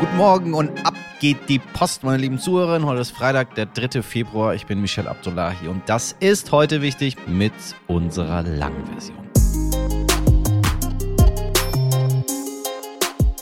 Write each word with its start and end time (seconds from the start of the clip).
Guten 0.00 0.16
Morgen 0.16 0.54
und 0.54 0.86
ab 0.86 0.94
geht 1.18 1.48
die 1.48 1.58
Post, 1.58 2.04
meine 2.04 2.18
lieben 2.18 2.38
Zuhörerinnen. 2.38 2.86
Heute 2.86 3.00
ist 3.00 3.10
Freitag, 3.10 3.56
der 3.56 3.66
3. 3.66 4.00
Februar. 4.00 4.54
Ich 4.54 4.64
bin 4.64 4.80
Michel 4.80 5.08
Abdullahi 5.08 5.66
und 5.66 5.82
das 5.88 6.14
ist 6.20 6.52
heute 6.52 6.82
wichtig 6.82 7.16
mit 7.26 7.52
unserer 7.88 8.44
Langversion. 8.44 9.18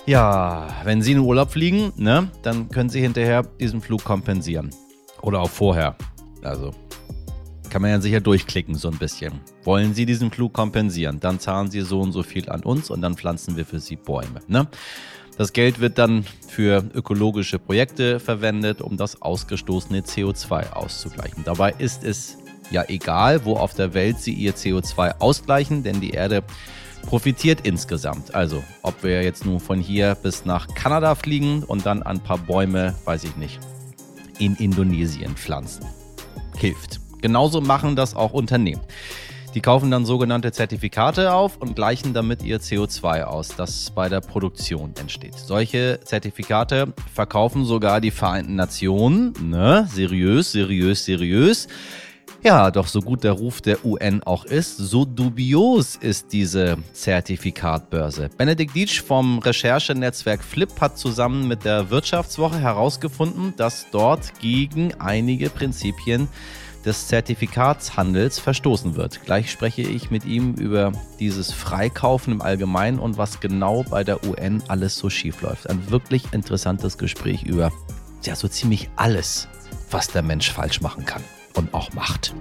Ja, 0.07 0.69
wenn 0.85 1.03
Sie 1.03 1.13
in 1.13 1.19
den 1.19 1.27
Urlaub 1.27 1.51
fliegen, 1.51 1.93
ne, 1.97 2.31
dann 2.41 2.71
können 2.71 2.89
Sie 2.89 3.03
hinterher 3.03 3.43
diesen 3.43 3.83
Flug 3.83 4.03
kompensieren. 4.03 4.71
Oder 5.21 5.41
auch 5.41 5.51
vorher. 5.51 5.95
Also 6.43 6.73
kann 7.69 7.83
man 7.83 7.91
ja 7.91 8.01
sicher 8.01 8.21
durchklicken 8.21 8.77
so 8.77 8.89
ein 8.89 8.97
bisschen. 8.97 9.41
Wollen 9.65 9.93
Sie 9.93 10.07
diesen 10.07 10.31
Flug 10.31 10.55
kompensieren, 10.55 11.21
dann 11.21 11.39
zahlen 11.39 11.71
Sie 11.71 11.83
so 11.83 12.01
und 12.01 12.13
so 12.13 12.23
viel 12.23 12.49
an 12.49 12.63
uns 12.63 12.89
und 12.89 13.03
dann 13.03 13.17
pflanzen 13.17 13.59
wir 13.59 13.67
für 13.67 13.81
Sie 13.81 13.97
Bäume. 13.97 14.41
Ne? 14.49 14.67
Das 15.39 15.53
Geld 15.53 15.81
wird 15.81 15.99
dann 15.99 16.25
für 16.49 16.83
ökologische 16.95 17.59
Projekte 17.59 18.21
verwendet, 18.21 18.81
um 18.81 18.97
das 18.97 19.21
ausgestoßene 19.21 20.01
CO2 20.01 20.73
auszugleichen. 20.73 21.45
Dabei 21.45 21.75
ist 21.77 22.05
es 22.05 22.39
ja 22.71 22.85
egal, 22.89 23.45
wo 23.45 23.57
auf 23.57 23.75
der 23.75 23.93
Welt 23.93 24.19
Sie 24.19 24.33
Ihr 24.33 24.55
CO2 24.55 25.21
ausgleichen, 25.21 25.83
denn 25.83 26.01
die 26.01 26.11
Erde 26.11 26.43
profitiert 27.03 27.61
insgesamt. 27.67 28.35
Also, 28.35 28.65
ob 28.83 29.03
wir 29.03 29.23
jetzt 29.23 29.45
nun 29.45 29.61
von 29.61 29.79
hier 29.79 30.15
bis 30.15 30.47
nach 30.47 30.69
Kanada 30.75 31.15
fliegen 31.15 31.63
und 31.63 31.85
dann 31.85 32.03
ein 32.03 32.21
paar 32.21 32.39
Bäume, 32.39 32.95
weiß 33.05 33.25
ich 33.25 33.37
nicht, 33.37 33.61
in 34.39 34.57
Indonesien 34.57 35.37
pflanzen. 35.37 35.85
Hilft. 36.57 37.01
Genauso 37.21 37.61
machen 37.61 37.95
das 37.95 38.15
auch 38.15 38.33
Unternehmen. 38.33 38.83
Die 39.57 39.63
kaufen 39.63 39.91
dann 39.91 40.05
sogenannte 40.05 40.53
Zertifikate 40.53 41.33
auf 41.33 41.57
und 41.57 41.77
gleichen 41.77 42.13
damit 42.13 42.43
ihr 42.43 42.61
CO2 42.61 43.23
aus, 43.23 43.49
das 43.57 43.91
bei 43.91 44.11
der 44.11 44.21
Produktion 44.21 44.93
entsteht. 45.01 45.33
Solche 45.33 45.99
Zertifikate 46.05 46.93
verkaufen 47.15 47.65
sogar 47.65 48.03
die 48.03 48.11
Vereinten 48.11 48.55
Nationen. 48.55 49.33
Ne? 49.43 49.89
Seriös, 49.91 50.53
seriös, 50.53 51.07
seriös. 51.07 51.69
Ja, 52.43 52.71
doch 52.71 52.87
so 52.87 53.01
gut 53.01 53.25
der 53.25 53.33
Ruf 53.33 53.63
der 53.63 53.83
UN 53.83 54.23
auch 54.23 54.45
ist, 54.45 54.77
so 54.77 55.07
dubios 55.07 55.97
ist 55.97 56.35
diese 56.35 56.77
Zertifikatbörse. 56.93 58.29
Benedikt 58.37 58.75
Dietsch 58.75 59.01
vom 59.01 59.39
Recherchenetzwerk 59.39 60.45
Flip 60.45 60.71
hat 60.83 60.99
zusammen 60.99 61.49
mit 61.49 61.65
der 61.65 61.89
Wirtschaftswoche 61.89 62.59
herausgefunden, 62.59 63.55
dass 63.57 63.87
dort 63.91 64.39
gegen 64.39 64.93
einige 65.01 65.49
Prinzipien 65.49 66.29
des 66.87 67.09
Zertifikatshandels 67.09 68.39
verstoßen 68.39 68.95
wird. 68.95 69.25
Gleich 69.25 69.51
spreche 69.51 69.83
ich 69.83 70.13
mit 70.13 70.25
ihm 70.25 70.55
über 70.55 70.93
dieses 71.19 71.53
Freikaufen 71.53 72.33
im 72.33 72.41
Allgemeinen 72.41 73.01
und 73.01 73.19
was 73.19 73.41
genau 73.41 73.83
bei 73.83 74.05
der 74.05 74.25
UN 74.25 74.63
alles 74.69 74.97
so 74.97 75.11
schief 75.11 75.43
läuft. 75.43 75.69
Ein 75.69 75.91
wirklich 75.91 76.33
interessantes 76.33 76.97
Gespräch 76.97 77.43
über 77.43 77.73
ja 78.23 78.37
so 78.37 78.47
ziemlich 78.47 78.89
alles, 78.97 79.49
was 79.91 80.09
der 80.09 80.23
Mensch 80.23 80.51
falsch 80.51 80.81
machen 80.81 81.05
kann 81.05 81.23
und 81.55 81.75
auch 81.75 81.93
macht. 81.93 82.35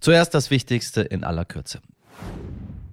Zuerst 0.00 0.34
das 0.34 0.50
Wichtigste 0.50 1.00
in 1.00 1.24
aller 1.24 1.44
Kürze. 1.44 1.80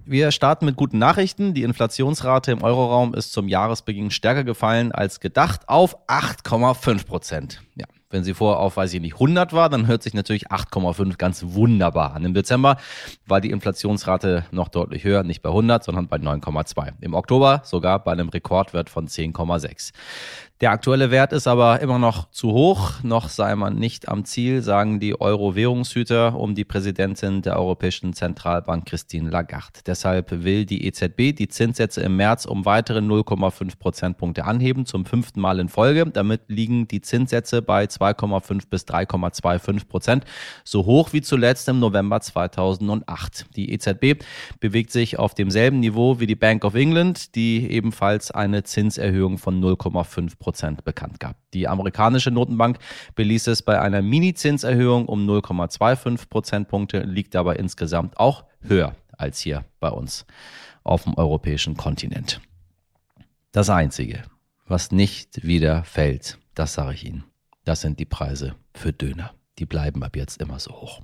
Wir 0.06 0.32
starten 0.32 0.66
mit 0.66 0.76
guten 0.76 0.98
Nachrichten. 0.98 1.54
Die 1.54 1.62
Inflationsrate 1.62 2.52
im 2.52 2.62
Euroraum 2.62 3.14
ist 3.14 3.32
zum 3.32 3.48
Jahresbeginn 3.48 4.10
stärker 4.10 4.44
gefallen 4.44 4.92
als 4.92 5.18
gedacht 5.18 5.66
auf 5.66 5.96
8,5 6.08 7.06
Prozent. 7.06 7.62
Ja, 7.74 7.86
wenn 8.10 8.22
sie 8.22 8.34
vorher 8.34 8.60
auf, 8.60 8.76
weiß 8.76 8.92
ich 8.92 9.00
nicht, 9.00 9.14
100 9.14 9.54
war, 9.54 9.70
dann 9.70 9.86
hört 9.86 10.02
sich 10.02 10.12
natürlich 10.12 10.50
8,5 10.50 11.16
ganz 11.16 11.42
wunderbar 11.48 12.12
an. 12.12 12.22
Im 12.26 12.34
Dezember 12.34 12.76
war 13.26 13.40
die 13.40 13.50
Inflationsrate 13.50 14.44
noch 14.50 14.68
deutlich 14.68 15.04
höher, 15.04 15.22
nicht 15.22 15.40
bei 15.40 15.48
100, 15.48 15.82
sondern 15.82 16.06
bei 16.06 16.18
9,2. 16.18 16.92
Im 17.00 17.14
Oktober 17.14 17.62
sogar 17.64 17.98
bei 18.04 18.12
einem 18.12 18.28
Rekordwert 18.28 18.90
von 18.90 19.08
10,6. 19.08 19.92
Der 20.60 20.70
aktuelle 20.70 21.10
Wert 21.10 21.32
ist 21.32 21.48
aber 21.48 21.80
immer 21.80 21.98
noch 21.98 22.30
zu 22.30 22.52
hoch. 22.52 23.02
Noch 23.02 23.28
sei 23.28 23.56
man 23.56 23.74
nicht 23.74 24.08
am 24.08 24.24
Ziel, 24.24 24.62
sagen 24.62 25.00
die 25.00 25.20
Euro-Währungshüter 25.20 26.38
um 26.38 26.54
die 26.54 26.64
Präsidentin 26.64 27.42
der 27.42 27.58
Europäischen 27.58 28.12
Zentralbank 28.12 28.86
Christine 28.86 29.30
Lagarde. 29.30 29.80
Deshalb 29.84 30.30
will 30.44 30.64
die 30.64 30.86
EZB 30.86 31.34
die 31.36 31.48
Zinssätze 31.48 32.02
im 32.02 32.14
März 32.14 32.44
um 32.44 32.64
weitere 32.66 33.00
0,5 33.00 33.80
Prozentpunkte 33.80 34.44
anheben, 34.44 34.86
zum 34.86 35.06
fünften 35.06 35.40
Mal 35.40 35.58
in 35.58 35.68
Folge. 35.68 36.06
Damit 36.06 36.42
liegen 36.46 36.86
die 36.86 37.00
Zinssätze 37.00 37.60
bei 37.60 37.86
2,5 37.86 38.68
bis 38.70 38.84
3,25 38.84 39.88
Prozent, 39.88 40.24
so 40.62 40.86
hoch 40.86 41.12
wie 41.12 41.20
zuletzt 41.20 41.68
im 41.68 41.80
November 41.80 42.20
2008. 42.20 43.46
Die 43.56 43.72
EZB 43.72 44.24
bewegt 44.60 44.92
sich 44.92 45.18
auf 45.18 45.34
demselben 45.34 45.80
Niveau 45.80 46.20
wie 46.20 46.28
die 46.28 46.36
Bank 46.36 46.64
of 46.64 46.76
England, 46.76 47.34
die 47.34 47.68
ebenfalls 47.72 48.30
eine 48.30 48.62
Zinserhöhung 48.62 49.38
von 49.38 49.60
0,5 49.60 50.43
Prozent 50.44 50.84
bekannt 50.84 51.20
gab. 51.20 51.36
Die 51.54 51.66
amerikanische 51.66 52.30
Notenbank 52.30 52.78
beließ 53.14 53.46
es 53.46 53.62
bei 53.62 53.80
einer 53.80 54.02
Mini-Zinserhöhung 54.02 55.06
um 55.06 55.26
0,25 55.26 56.28
Prozentpunkte, 56.28 57.00
liegt 57.00 57.34
aber 57.34 57.58
insgesamt 57.58 58.18
auch 58.18 58.44
höher 58.60 58.94
als 59.16 59.40
hier 59.40 59.64
bei 59.80 59.88
uns 59.88 60.26
auf 60.82 61.04
dem 61.04 61.14
europäischen 61.14 61.78
Kontinent. 61.78 62.42
Das 63.52 63.70
Einzige, 63.70 64.22
was 64.66 64.92
nicht 64.92 65.46
wieder 65.46 65.82
fällt, 65.84 66.38
das 66.54 66.74
sage 66.74 66.92
ich 66.92 67.06
Ihnen, 67.06 67.24
das 67.64 67.80
sind 67.80 67.98
die 67.98 68.04
Preise 68.04 68.54
für 68.74 68.92
Döner. 68.92 69.32
Die 69.58 69.64
bleiben 69.64 70.02
ab 70.02 70.14
jetzt 70.14 70.42
immer 70.42 70.58
so 70.58 70.72
hoch. 70.72 71.00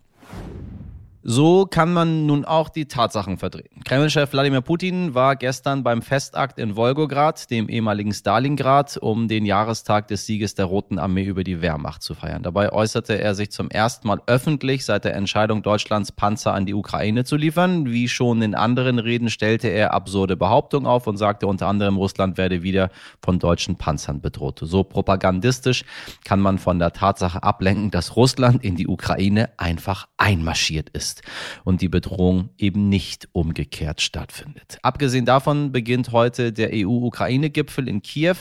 So 1.22 1.64
kann 1.64 1.94
man 1.94 2.26
nun 2.26 2.44
auch 2.44 2.68
die 2.68 2.88
Tatsachen 2.88 3.38
verdrehen. 3.38 3.79
Kreml-Chef 3.90 4.32
Wladimir 4.32 4.60
Putin 4.60 5.16
war 5.16 5.34
gestern 5.34 5.82
beim 5.82 6.00
Festakt 6.00 6.60
in 6.60 6.76
Wolgograd, 6.76 7.50
dem 7.50 7.68
ehemaligen 7.68 8.14
Stalingrad, 8.14 8.96
um 8.96 9.26
den 9.26 9.44
Jahrestag 9.44 10.06
des 10.06 10.26
Sieges 10.26 10.54
der 10.54 10.66
Roten 10.66 11.00
Armee 11.00 11.24
über 11.24 11.42
die 11.42 11.60
Wehrmacht 11.60 12.00
zu 12.00 12.14
feiern. 12.14 12.44
Dabei 12.44 12.70
äußerte 12.70 13.20
er 13.20 13.34
sich 13.34 13.50
zum 13.50 13.68
ersten 13.68 14.06
Mal 14.06 14.22
öffentlich 14.28 14.84
seit 14.84 15.04
der 15.04 15.16
Entscheidung 15.16 15.64
Deutschlands, 15.64 16.12
Panzer 16.12 16.54
an 16.54 16.66
die 16.66 16.74
Ukraine 16.74 17.24
zu 17.24 17.34
liefern. 17.34 17.86
Wie 17.86 18.08
schon 18.08 18.42
in 18.42 18.54
anderen 18.54 19.00
Reden 19.00 19.28
stellte 19.28 19.66
er 19.66 19.92
absurde 19.92 20.36
Behauptungen 20.36 20.86
auf 20.86 21.08
und 21.08 21.16
sagte 21.16 21.48
unter 21.48 21.66
anderem, 21.66 21.96
Russland 21.96 22.38
werde 22.38 22.62
wieder 22.62 22.90
von 23.20 23.40
deutschen 23.40 23.74
Panzern 23.74 24.20
bedroht. 24.20 24.60
So 24.62 24.84
propagandistisch 24.84 25.84
kann 26.22 26.38
man 26.38 26.58
von 26.58 26.78
der 26.78 26.92
Tatsache 26.92 27.42
ablenken, 27.42 27.90
dass 27.90 28.14
Russland 28.14 28.62
in 28.64 28.76
die 28.76 28.86
Ukraine 28.86 29.50
einfach 29.56 30.06
einmarschiert 30.16 30.90
ist 30.90 31.22
und 31.64 31.80
die 31.80 31.88
Bedrohung 31.88 32.50
eben 32.56 32.88
nicht 32.88 33.28
umgekehrt 33.32 33.79
stattfindet. 34.00 34.78
Abgesehen 34.82 35.24
davon 35.24 35.72
beginnt 35.72 36.12
heute 36.12 36.52
der 36.52 36.70
EU-Ukraine-Gipfel 36.72 37.88
in 37.88 38.02
Kiew. 38.02 38.36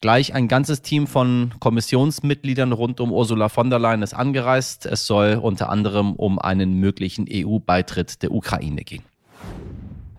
Gleich 0.00 0.34
ein 0.34 0.48
ganzes 0.48 0.82
Team 0.82 1.06
von 1.06 1.54
Kommissionsmitgliedern 1.60 2.72
rund 2.72 3.00
um 3.00 3.10
Ursula 3.10 3.48
von 3.48 3.70
der 3.70 3.78
Leyen 3.78 4.02
ist 4.02 4.14
angereist. 4.14 4.86
Es 4.86 5.06
soll 5.06 5.40
unter 5.40 5.70
anderem 5.70 6.12
um 6.14 6.38
einen 6.38 6.74
möglichen 6.74 7.26
EU-Beitritt 7.30 8.22
der 8.22 8.32
Ukraine 8.32 8.82
gehen. 8.82 9.02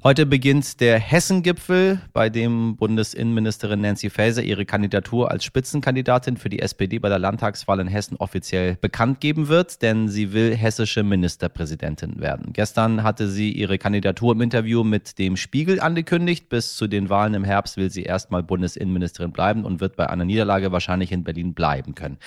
Heute 0.06 0.28
beginnt 0.28 0.82
der 0.82 1.00
Hessengipfel, 1.00 2.00
bei 2.14 2.30
dem 2.30 2.76
Bundesinnenministerin 2.76 3.82
Nancy 3.82 4.12
Faeser 4.12 4.44
ihre 4.44 4.64
Kandidatur 4.64 5.32
als 5.32 5.44
Spitzenkandidatin 5.46 6.38
für 6.38 6.50
die 6.50 6.60
SPD 6.60 7.00
bei 7.00 7.10
der 7.10 7.18
Landtagswahl 7.18 7.80
in 7.80 7.88
Hessen 7.88 8.16
offiziell 8.18 8.76
bekannt 8.76 9.20
geben 9.20 9.48
wird, 9.48 9.82
denn 9.82 10.08
sie 10.08 10.32
will 10.32 10.56
hessische 10.56 11.02
Ministerpräsidentin 11.02 12.22
werden. 12.22 12.54
Gestern 12.54 13.02
hatte 13.02 13.28
sie 13.28 13.52
ihre 13.52 13.80
Kandidatur 13.80 14.34
im 14.34 14.42
Interview 14.42 14.84
mit 14.84 15.18
dem 15.18 15.38
Spiegel 15.38 15.80
angekündigt. 15.80 16.50
Bis 16.50 16.76
zu 16.76 16.86
den 16.86 17.10
Wahlen 17.10 17.34
im 17.34 17.44
Herbst 17.44 17.76
will 17.76 17.90
sie 17.90 18.04
erstmal 18.04 18.44
Bundesinnenministerin 18.44 19.32
bleiben 19.32 19.66
und 19.66 19.82
wird 19.82 19.96
bei 19.96 20.08
einer 20.08 20.24
Niederlage 20.24 20.72
wahrscheinlich 20.72 21.12
in 21.12 21.24
Berlin 21.24 21.56
bleiben 21.56 21.96
können. 21.96 22.20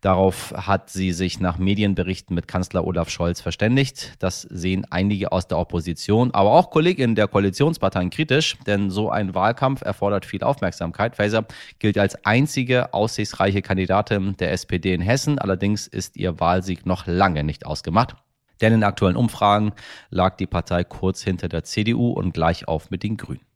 Darauf 0.00 0.52
hat 0.56 0.90
sie 0.90 1.12
sich 1.12 1.38
nach 1.38 1.56
Medienberichten 1.56 2.34
mit 2.34 2.48
Kanzler 2.48 2.84
Olaf 2.84 3.10
Scholz 3.10 3.40
verständigt. 3.40 4.14
Das 4.18 4.42
sehen 4.42 4.88
einige 4.90 5.30
aus 5.30 5.46
der 5.46 5.58
Opposition, 5.58 6.32
aber 6.32 6.50
auch 6.50 6.70
Kolleginnen 6.70 7.11
der 7.14 7.28
Koalitionsparteien 7.28 8.10
kritisch, 8.10 8.56
denn 8.66 8.90
so 8.90 9.10
ein 9.10 9.34
Wahlkampf 9.34 9.82
erfordert 9.82 10.26
viel 10.26 10.42
Aufmerksamkeit. 10.42 11.16
Faeser 11.16 11.44
gilt 11.78 11.98
als 11.98 12.24
einzige 12.24 12.92
aussichtsreiche 12.94 13.62
Kandidatin 13.62 14.36
der 14.38 14.52
SPD 14.52 14.94
in 14.94 15.00
Hessen. 15.00 15.38
Allerdings 15.38 15.86
ist 15.86 16.16
ihr 16.16 16.40
Wahlsieg 16.40 16.86
noch 16.86 17.06
lange 17.06 17.44
nicht 17.44 17.66
ausgemacht. 17.66 18.16
Denn 18.60 18.72
in 18.72 18.84
aktuellen 18.84 19.16
Umfragen 19.16 19.72
lag 20.10 20.36
die 20.36 20.46
Partei 20.46 20.84
kurz 20.84 21.22
hinter 21.22 21.48
der 21.48 21.64
CDU 21.64 22.12
und 22.12 22.32
gleich 22.32 22.68
auf 22.68 22.90
mit 22.90 23.02
den 23.02 23.16
Grünen. 23.16 23.51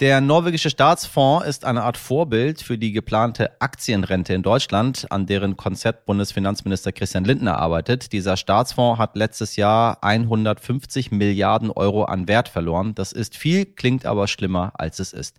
Der 0.00 0.20
norwegische 0.20 0.68
Staatsfonds 0.68 1.46
ist 1.46 1.64
eine 1.64 1.82
Art 1.82 1.96
Vorbild 1.96 2.60
für 2.60 2.76
die 2.76 2.92
geplante 2.92 3.58
Aktienrente 3.62 4.34
in 4.34 4.42
Deutschland, 4.42 5.06
an 5.10 5.24
deren 5.24 5.56
Konzept 5.56 6.04
Bundesfinanzminister 6.04 6.92
Christian 6.92 7.24
Lindner 7.24 7.58
arbeitet. 7.58 8.12
Dieser 8.12 8.36
Staatsfonds 8.36 8.98
hat 9.00 9.16
letztes 9.16 9.56
Jahr 9.56 10.04
150 10.04 11.12
Milliarden 11.12 11.70
Euro 11.70 12.04
an 12.04 12.28
Wert 12.28 12.50
verloren. 12.50 12.94
Das 12.94 13.12
ist 13.12 13.38
viel, 13.38 13.64
klingt 13.64 14.04
aber 14.04 14.28
schlimmer, 14.28 14.72
als 14.74 14.98
es 14.98 15.14
ist. 15.14 15.38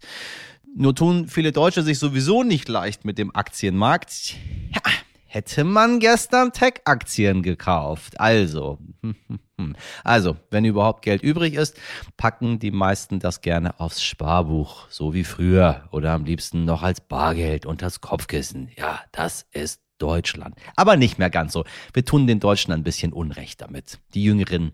Nur 0.76 0.96
tun 0.96 1.28
viele 1.28 1.52
Deutsche 1.52 1.84
sich 1.84 2.00
sowieso 2.00 2.42
nicht 2.42 2.68
leicht 2.68 3.06
mit 3.06 3.20
dem 3.20 3.36
Aktienmarkt. 3.36 4.38
Ja, 4.74 4.82
hätte 5.28 5.64
man 5.64 6.00
gestern 6.00 6.52
Tech-Aktien 6.52 7.44
gekauft. 7.44 8.20
Also, 8.20 8.80
also, 10.04 10.38
wenn 10.50 10.66
überhaupt 10.66 11.04
Geld 11.04 11.22
übrig 11.22 11.54
ist, 11.54 11.78
packen 12.16 12.60
die 12.60 12.72
meisten 12.72 13.20
das 13.20 13.42
gerne 13.42 13.80
aufs 13.80 14.04
Sparbuch, 14.04 14.88
so 14.90 15.14
wie 15.14 15.24
früher 15.24 15.88
oder 15.92 16.14
am 16.14 16.26
liebsten 16.26 16.66
noch 16.66 16.84
als 16.84 17.02
Bargeld 17.02 17.66
unters 17.66 18.02
Kopfkissen. 18.02 18.70
Ja, 18.78 19.02
das 19.12 19.46
ist 19.52 19.82
Deutschland. 19.98 20.56
Aber 20.76 20.96
nicht 20.96 21.20
mehr 21.20 21.30
ganz 21.30 21.54
so. 21.54 21.66
Wir 21.94 22.06
tun 22.06 22.28
den 22.28 22.40
Deutschen 22.40 22.74
ein 22.74 22.84
bisschen 22.84 23.14
Unrecht 23.14 23.62
damit. 23.62 24.00
Die 24.14 24.24
Jüngeren, 24.24 24.74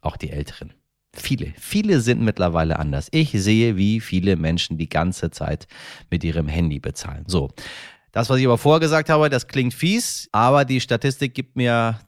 auch 0.00 0.16
die 0.16 0.30
Älteren. 0.30 0.74
Viele, 1.14 1.52
viele 1.58 2.00
sind 2.00 2.20
mittlerweile 2.20 2.78
anders. 2.78 3.08
Ich 3.10 3.30
sehe, 3.32 3.76
wie 3.76 4.00
viele 4.00 4.36
Menschen 4.36 4.78
die 4.78 4.88
ganze 4.88 5.30
Zeit 5.30 5.66
mit 6.10 6.22
ihrem 6.22 6.48
Handy 6.48 6.80
bezahlen. 6.80 7.24
So. 7.26 7.50
Das, 8.12 8.30
was 8.30 8.38
ich 8.38 8.46
aber 8.46 8.58
vorher 8.58 8.80
gesagt 8.80 9.10
habe, 9.10 9.28
das 9.28 9.48
klingt 9.48 9.74
fies, 9.74 10.28
aber 10.32 10.64
die 10.64 10.80
Statistik 10.80 11.34
gibt 11.34 11.56
mir 11.56 12.00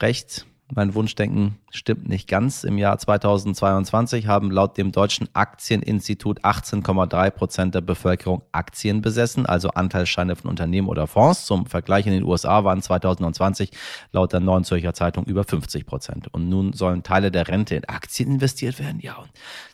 recht. 0.00 0.46
Mein 0.74 0.94
Wunschdenken 0.94 1.60
stimmt 1.70 2.08
nicht 2.08 2.28
ganz. 2.28 2.64
Im 2.64 2.76
Jahr 2.76 2.98
2022 2.98 4.26
haben 4.26 4.50
laut 4.50 4.76
dem 4.76 4.90
Deutschen 4.90 5.28
Aktieninstitut 5.32 6.44
18,3 6.44 7.30
Prozent 7.30 7.74
der 7.76 7.82
Bevölkerung 7.82 8.42
Aktien 8.50 9.00
besessen, 9.00 9.46
also 9.46 9.68
Anteilsscheine 9.68 10.34
von 10.34 10.50
Unternehmen 10.50 10.88
oder 10.88 11.06
Fonds. 11.06 11.46
Zum 11.46 11.66
Vergleich 11.66 12.06
in 12.06 12.12
den 12.12 12.24
USA 12.24 12.64
waren 12.64 12.82
2020 12.82 13.70
laut 14.10 14.32
der 14.32 14.40
Neuen 14.40 14.64
Zürcher 14.64 14.92
Zeitung 14.92 15.24
über 15.26 15.44
50 15.44 15.86
Prozent. 15.86 16.34
Und 16.34 16.48
nun 16.48 16.72
sollen 16.72 17.04
Teile 17.04 17.30
der 17.30 17.46
Rente 17.46 17.76
in 17.76 17.84
Aktien 17.84 18.32
investiert 18.32 18.80
werden. 18.80 18.98
Ja, 18.98 19.18
und 19.18 19.30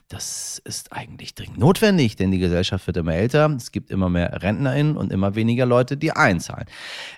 das 0.09 0.61
ist 0.63 0.93
eigentlich 0.93 1.35
dringend 1.35 1.57
notwendig, 1.57 2.15
denn 2.15 2.31
die 2.31 2.39
Gesellschaft 2.39 2.85
wird 2.87 2.97
immer 2.97 3.13
älter, 3.13 3.49
es 3.55 3.71
gibt 3.71 3.89
immer 3.91 4.09
mehr 4.09 4.41
RentnerInnen 4.41 4.97
und 4.97 5.11
immer 5.11 5.35
weniger 5.35 5.65
Leute, 5.65 5.97
die 5.97 6.11
einzahlen. 6.11 6.67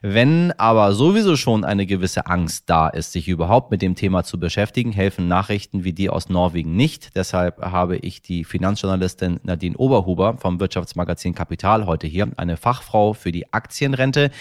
Wenn 0.01 0.51
aber 0.53 0.93
sowieso 0.93 1.35
schon 1.35 1.65
eine 1.65 1.85
gewisse 1.85 2.27
Angst 2.27 2.69
da 2.69 2.87
ist, 2.87 3.11
sich 3.11 3.27
überhaupt 3.27 3.71
mit 3.71 3.81
dem 3.81 3.95
Thema 3.95 4.23
zu 4.23 4.39
beschäftigen, 4.39 4.91
helfen 4.91 5.27
Nachrichten 5.27 5.83
wie 5.83 5.93
die 5.93 6.09
aus 6.09 6.29
Norwegen 6.29 6.75
nicht. 6.75 7.15
Deshalb 7.15 7.61
habe 7.61 7.97
ich 7.97 8.21
die 8.21 8.43
Finanzjournalistin 8.43 9.39
Nadine 9.43 9.77
Oberhuber 9.77 10.37
vom 10.37 10.59
Wirtschaftsmagazin 10.59 11.35
Kapital 11.35 11.85
heute 11.85 12.07
hier, 12.07 12.31
eine 12.37 12.57
Fachfrau 12.57 13.13
für 13.13 13.31
die 13.31 13.51
Aktienrente, 13.53 14.31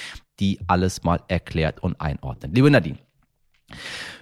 die 0.40 0.60
alles 0.66 1.02
mal 1.04 1.20
erklärt 1.28 1.82
und 1.82 2.00
einordnet. 2.00 2.52
Liebe 2.54 2.70
Nadine, 2.70 2.98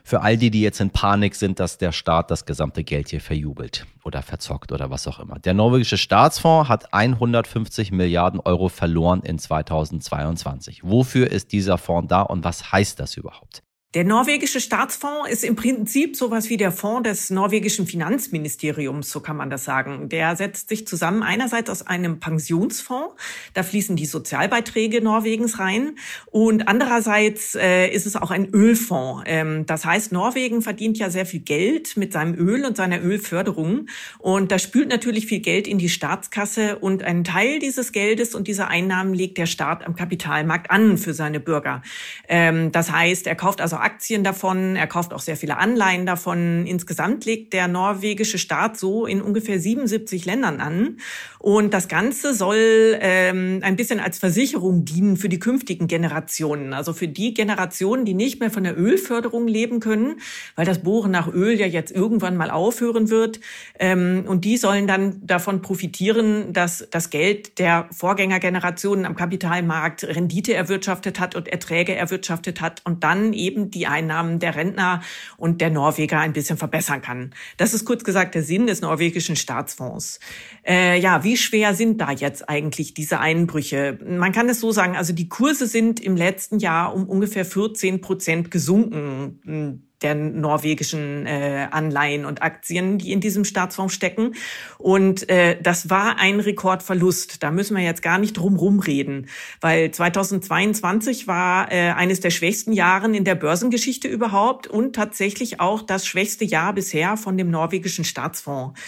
für 0.04 0.20
all 0.20 0.37
die, 0.37 0.50
die 0.50 0.62
jetzt 0.62 0.81
in 0.81 0.90
Panik 0.90 1.34
sind, 1.34 1.60
dass 1.60 1.78
der 1.78 1.93
Staat 1.93 2.31
das 2.31 2.44
gesamte 2.44 2.84
Geld 2.84 3.08
hier 3.08 3.20
verjubelt 3.20 3.87
oder 4.04 4.22
verzockt 4.22 4.72
oder 4.72 4.90
was 4.90 5.06
auch 5.06 5.20
immer. 5.20 5.38
Der 5.38 5.54
norwegische 5.54 5.99
Staatsfonds 5.99 6.69
hat 6.69 6.93
150 6.93 7.93
Milliarden 7.93 8.40
Euro 8.40 8.69
verloren 8.69 9.22
in 9.22 9.38
2022. 9.38 10.82
Wofür 10.84 11.31
ist 11.31 11.52
dieser 11.52 11.78
Fonds 11.78 12.08
da 12.08 12.22
und 12.22 12.44
was 12.44 12.72
heißt 12.72 12.99
das 12.99 13.16
überhaupt? 13.16 13.62
Der 13.94 14.05
norwegische 14.05 14.59
Staatsfonds 14.59 15.29
ist 15.29 15.44
im 15.44 15.55
Prinzip 15.55 16.17
sowas 16.17 16.49
wie 16.49 16.56
der 16.56 16.73
Fonds 16.73 17.06
des 17.06 17.29
norwegischen 17.29 17.87
Finanzministeriums, 17.87 19.11
so 19.11 19.21
kann 19.21 19.37
man 19.37 19.50
das 19.50 19.65
sagen. 19.65 20.09
Der 20.09 20.35
setzt 20.35 20.71
sich 20.71 20.87
zusammen 20.87 21.23
einerseits 21.23 21.69
aus 21.69 21.87
einem 21.87 22.19
Pensionsfonds, 22.19 23.15
da 23.53 23.62
fließen 23.62 23.94
die 23.94 24.06
Sozialbeiträge 24.06 25.03
Norwegens 25.03 25.59
rein, 25.59 25.97
und 26.31 26.69
andererseits 26.69 27.55
äh, 27.55 27.89
ist 27.89 28.06
es 28.06 28.17
auch 28.17 28.31
ein 28.31 28.49
Ölfonds. 28.55 29.25
Ähm, 29.27 29.67
das 29.67 29.85
heißt, 29.85 30.11
Norwegen 30.11 30.62
verdient 30.62 30.97
ja 30.97 31.11
sehr 31.11 31.27
viel 31.27 31.41
Geld 31.41 31.99
mit 31.99 32.15
seinem 32.15 32.35
Öl 32.35 32.65
und 32.65 32.79
seiner 32.79 33.03
Ölförderung, 33.03 33.88
und 34.19 34.50
da 34.53 34.59
spült 34.59 34.88
natürlich 34.88 35.27
viel 35.27 35.41
Geld 35.41 35.69
in 35.69 35.77
die 35.77 35.91
Staatskasse, 35.91 36.79
und 36.79 37.03
einen 37.03 37.25
Teil 37.25 37.59
dieses 37.59 37.93
Geldes 37.93 38.35
und 38.35 38.49
dieser 38.49 38.69
Einnahmen 38.69 39.12
legt 39.12 39.37
der 39.37 39.45
Staat 39.45 39.85
am 39.85 39.97
Kapitalmarkt 39.97 40.71
an 40.71 40.97
für 40.97 41.12
seine 41.12 41.41
Bürger. 41.41 41.83
Ähm, 42.27 42.73
das 42.73 42.91
heißt, 42.91 43.27
er 43.27 43.35
kauft 43.35 43.61
also 43.61 43.81
Aktien 43.82 44.25
davon, 44.25 44.76
er 44.76 44.87
kauft 44.87 45.12
auch 45.12 45.20
sehr 45.20 45.37
viele 45.37 45.58
Anleihen 45.58 46.06
davon. 46.06 46.67
Insgesamt 46.67 47.25
legt 47.25 47.52
der 47.52 47.69
norwegische 47.69 48.38
Staat 48.38 48.79
so 48.79 49.06
in 49.06 49.20
ungefähr 49.20 49.58
77 49.58 50.25
Ländern 50.25 50.61
an. 50.61 50.99
Und 51.38 51.75
das 51.75 51.88
Ganze 51.88 52.34
soll 52.34 52.96
ähm, 53.00 53.58
ein 53.62 53.75
bisschen 53.75 53.99
als 53.99 54.19
Versicherung 54.19 54.84
dienen 54.84 55.17
für 55.17 55.29
die 55.29 55.40
künftigen 55.40 55.88
Generationen. 55.88 56.73
Also 56.73 56.93
für 56.93 57.08
die 57.08 57.34
Generationen, 57.34 58.05
die 58.05 58.14
nicht 58.14 58.38
mehr 58.38 58.50
von 58.50 58.62
der 58.62 58.79
Ölförderung 58.79 59.49
leben 59.49 59.81
können, 59.81 60.20
weil 60.55 60.67
das 60.67 60.85
Bohren 60.85 61.11
nach 61.11 61.26
Öl 61.26 61.58
ja 61.58 61.67
jetzt 61.67 61.90
irgendwann 61.90 62.37
mal 62.37 62.50
aufhören 62.50 63.11
wird. 63.11 63.40
Ähm, 63.78 64.25
und 64.28 64.44
die 64.44 64.56
sollen 64.56 64.87
dann 64.87 65.26
davon 65.26 65.62
profitieren, 65.62 66.52
dass 66.52 66.87
das 66.90 67.11
Geld 67.11 67.58
der 67.58 67.88
Vorgängergenerationen 67.90 69.05
am 69.05 69.17
Kapitalmarkt 69.17 70.05
Rendite 70.05 70.55
erwirtschaftet 70.55 71.19
hat 71.19 71.35
und 71.35 71.49
Erträge 71.49 71.96
erwirtschaftet 71.96 72.61
hat 72.61 72.82
und 72.85 73.02
dann 73.02 73.32
eben 73.32 73.72
die 73.75 73.87
Einnahmen 73.87 74.39
der 74.39 74.55
Rentner 74.55 75.03
und 75.37 75.61
der 75.61 75.71
Norweger 75.71 76.21
ein 76.21 76.33
bisschen 76.33 76.57
verbessern 76.57 77.03
kann. 77.03 77.35
Das 77.57 77.75
ist 77.75 77.85
kurz 77.85 78.05
gesagt 78.05 78.35
der 78.35 78.43
Sinn 78.43 78.67
des 78.67 78.81
norwegischen 78.81 79.37
Staatsfonds. 79.37 80.21
Äh, 80.67 81.01
ja, 81.01 81.25
wie 81.25 81.37
schwer 81.37 81.75
sind 81.75 82.01
da 82.01 82.13
jetzt 82.13 82.49
eigentlich 82.49 82.95
diese 82.95 83.21
Einbrüche? 83.21 83.99
Man 84.05 84.33
kann 84.33 84.49
es 84.49 84.61
so 84.61 84.73
sagen, 84.73 84.97
also 84.97 85.13
die 85.13 85.29
Kurse 85.29 85.67
sind 85.67 86.01
im 86.01 86.17
letzten 86.17 86.59
Jahr 86.59 86.95
um 86.95 87.09
ungefähr 87.09 87.45
14 87.45 88.01
Prozent 88.01 88.51
gesunken 88.51 89.89
der 90.02 90.14
norwegischen 90.14 91.26
äh, 91.26 91.69
Anleihen 91.70 92.25
und 92.25 92.43
Aktien, 92.43 92.99
die 92.99 93.12
in 93.12 93.20
diesem 93.20 93.44
Staatsfonds 93.44 93.94
stecken. 93.94 94.34
Und 94.78 95.28
äh, 95.28 95.60
das 95.60 95.90
war 95.90 96.19
ein 96.19 96.40
Rekordverlust. 96.40 97.43
Da 97.43 97.50
müssen 97.50 97.76
wir 97.76 97.82
jetzt 97.82 98.02
gar 98.02 98.19
nicht 98.19 98.34
drum 98.34 98.58
reden, 98.81 99.28
weil 99.60 99.90
2022 99.90 101.26
war 101.26 101.70
äh, 101.70 101.90
eines 101.90 102.20
der 102.20 102.31
schwächsten 102.31 102.72
Jahren 102.72 103.14
in 103.14 103.25
der 103.25 103.34
Börsengeschichte 103.34 104.08
überhaupt 104.08 104.66
und 104.66 104.94
tatsächlich 104.94 105.60
auch 105.60 105.82
das 105.82 106.06
schwächste 106.06 106.44
Jahr 106.44 106.72
bisher 106.72 107.16
von 107.16 107.37
dem 107.37 107.50
norwegischen 107.50 108.04
Staatsfonds. 108.04 108.78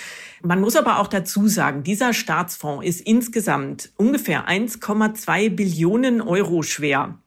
Man 0.43 0.61
muss 0.61 0.77
aber 0.77 0.99
auch 0.99 1.07
dazu 1.07 1.49
sagen, 1.49 1.83
dieser 1.83 2.13
Staatsfonds 2.13 2.87
ist 2.87 3.01
insgesamt 3.01 3.93
ungefähr 3.97 4.47
1,2 4.47 5.49
Billionen 5.49 6.21
Euro 6.21 6.63
schwer. 6.63 7.19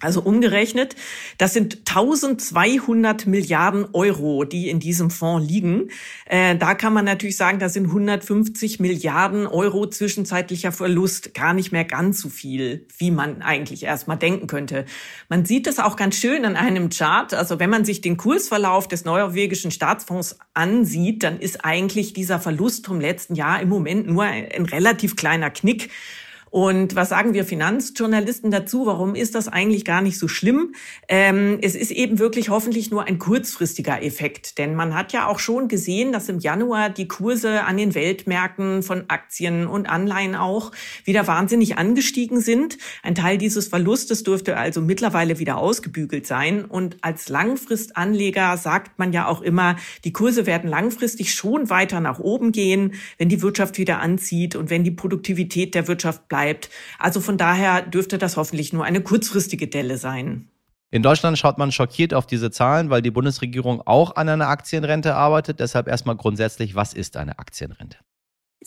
Also 0.00 0.22
umgerechnet, 0.22 0.96
das 1.36 1.52
sind 1.52 1.80
1200 1.86 3.26
Milliarden 3.26 3.86
Euro, 3.92 4.44
die 4.44 4.70
in 4.70 4.80
diesem 4.80 5.10
Fonds 5.10 5.46
liegen. 5.46 5.90
Äh, 6.24 6.56
da 6.56 6.74
kann 6.74 6.94
man 6.94 7.04
natürlich 7.04 7.36
sagen, 7.36 7.58
da 7.58 7.68
sind 7.68 7.86
150 7.86 8.80
Milliarden 8.80 9.46
Euro 9.46 9.86
zwischenzeitlicher 9.86 10.72
Verlust 10.72 11.34
gar 11.34 11.52
nicht 11.52 11.70
mehr 11.70 11.84
ganz 11.84 12.20
so 12.20 12.30
viel, 12.30 12.86
wie 12.96 13.10
man 13.10 13.42
eigentlich 13.42 13.82
erstmal 13.82 14.16
denken 14.16 14.46
könnte. 14.46 14.86
Man 15.28 15.44
sieht 15.44 15.66
das 15.66 15.78
auch 15.78 15.96
ganz 15.96 16.16
schön 16.16 16.46
an 16.46 16.56
einem 16.56 16.88
Chart. 16.88 17.34
Also 17.34 17.58
wenn 17.58 17.68
man 17.68 17.84
sich 17.84 18.00
den 18.00 18.16
Kursverlauf 18.16 18.88
des 18.88 19.04
norwegischen 19.04 19.70
Staatsfonds 19.70 20.38
ansieht, 20.54 21.22
dann 21.22 21.38
ist 21.38 21.62
eigentlich 21.64 22.14
dieser 22.14 22.40
Verlust 22.40 22.86
vom 22.86 23.00
letzten 23.00 23.34
Jahr 23.34 23.60
im 23.60 23.68
Moment 23.68 24.06
nur 24.06 24.24
ein 24.24 24.64
relativ 24.64 25.14
kleiner 25.16 25.50
Knick. 25.50 25.90
Und 26.50 26.96
was 26.96 27.10
sagen 27.10 27.32
wir 27.32 27.44
Finanzjournalisten 27.44 28.50
dazu? 28.50 28.84
Warum 28.86 29.14
ist 29.14 29.36
das 29.36 29.46
eigentlich 29.46 29.84
gar 29.84 30.02
nicht 30.02 30.18
so 30.18 30.26
schlimm? 30.26 30.74
Ähm, 31.08 31.58
es 31.62 31.76
ist 31.76 31.92
eben 31.92 32.18
wirklich 32.18 32.48
hoffentlich 32.48 32.90
nur 32.90 33.04
ein 33.04 33.20
kurzfristiger 33.20 34.02
Effekt. 34.02 34.58
Denn 34.58 34.74
man 34.74 34.96
hat 34.96 35.12
ja 35.12 35.28
auch 35.28 35.38
schon 35.38 35.68
gesehen, 35.68 36.10
dass 36.10 36.28
im 36.28 36.40
Januar 36.40 36.90
die 36.90 37.06
Kurse 37.06 37.62
an 37.62 37.76
den 37.76 37.94
Weltmärkten 37.94 38.82
von 38.82 39.04
Aktien 39.06 39.68
und 39.68 39.88
Anleihen 39.88 40.34
auch 40.34 40.72
wieder 41.04 41.28
wahnsinnig 41.28 41.78
angestiegen 41.78 42.40
sind. 42.40 42.78
Ein 43.04 43.14
Teil 43.14 43.38
dieses 43.38 43.68
Verlustes 43.68 44.24
dürfte 44.24 44.56
also 44.56 44.80
mittlerweile 44.80 45.38
wieder 45.38 45.56
ausgebügelt 45.56 46.26
sein. 46.26 46.64
Und 46.64 46.96
als 47.02 47.28
Langfristanleger 47.28 48.56
sagt 48.56 48.98
man 48.98 49.12
ja 49.12 49.28
auch 49.28 49.40
immer, 49.40 49.76
die 50.02 50.12
Kurse 50.12 50.46
werden 50.46 50.68
langfristig 50.68 51.32
schon 51.32 51.70
weiter 51.70 52.00
nach 52.00 52.18
oben 52.18 52.50
gehen, 52.50 52.94
wenn 53.18 53.28
die 53.28 53.40
Wirtschaft 53.40 53.78
wieder 53.78 54.00
anzieht 54.00 54.56
und 54.56 54.68
wenn 54.68 54.82
die 54.82 54.90
Produktivität 54.90 55.76
der 55.76 55.86
Wirtschaft 55.86 56.28
bleibt 56.28 56.39
bleibt. 56.40 56.70
Also 56.98 57.20
von 57.20 57.36
daher 57.36 57.82
dürfte 57.82 58.18
das 58.18 58.36
hoffentlich 58.36 58.72
nur 58.72 58.84
eine 58.84 59.00
kurzfristige 59.00 59.68
Delle 59.68 59.98
sein. 59.98 60.48
In 60.90 61.02
Deutschland 61.02 61.38
schaut 61.38 61.56
man 61.56 61.70
schockiert 61.70 62.14
auf 62.14 62.26
diese 62.26 62.50
Zahlen, 62.50 62.90
weil 62.90 63.00
die 63.00 63.12
Bundesregierung 63.12 63.80
auch 63.86 64.16
an 64.16 64.28
einer 64.28 64.48
Aktienrente 64.48 65.14
arbeitet. 65.14 65.60
Deshalb 65.60 65.86
erstmal 65.86 66.16
grundsätzlich, 66.16 66.74
was 66.74 66.94
ist 66.94 67.16
eine 67.16 67.38
Aktienrente? 67.38 67.98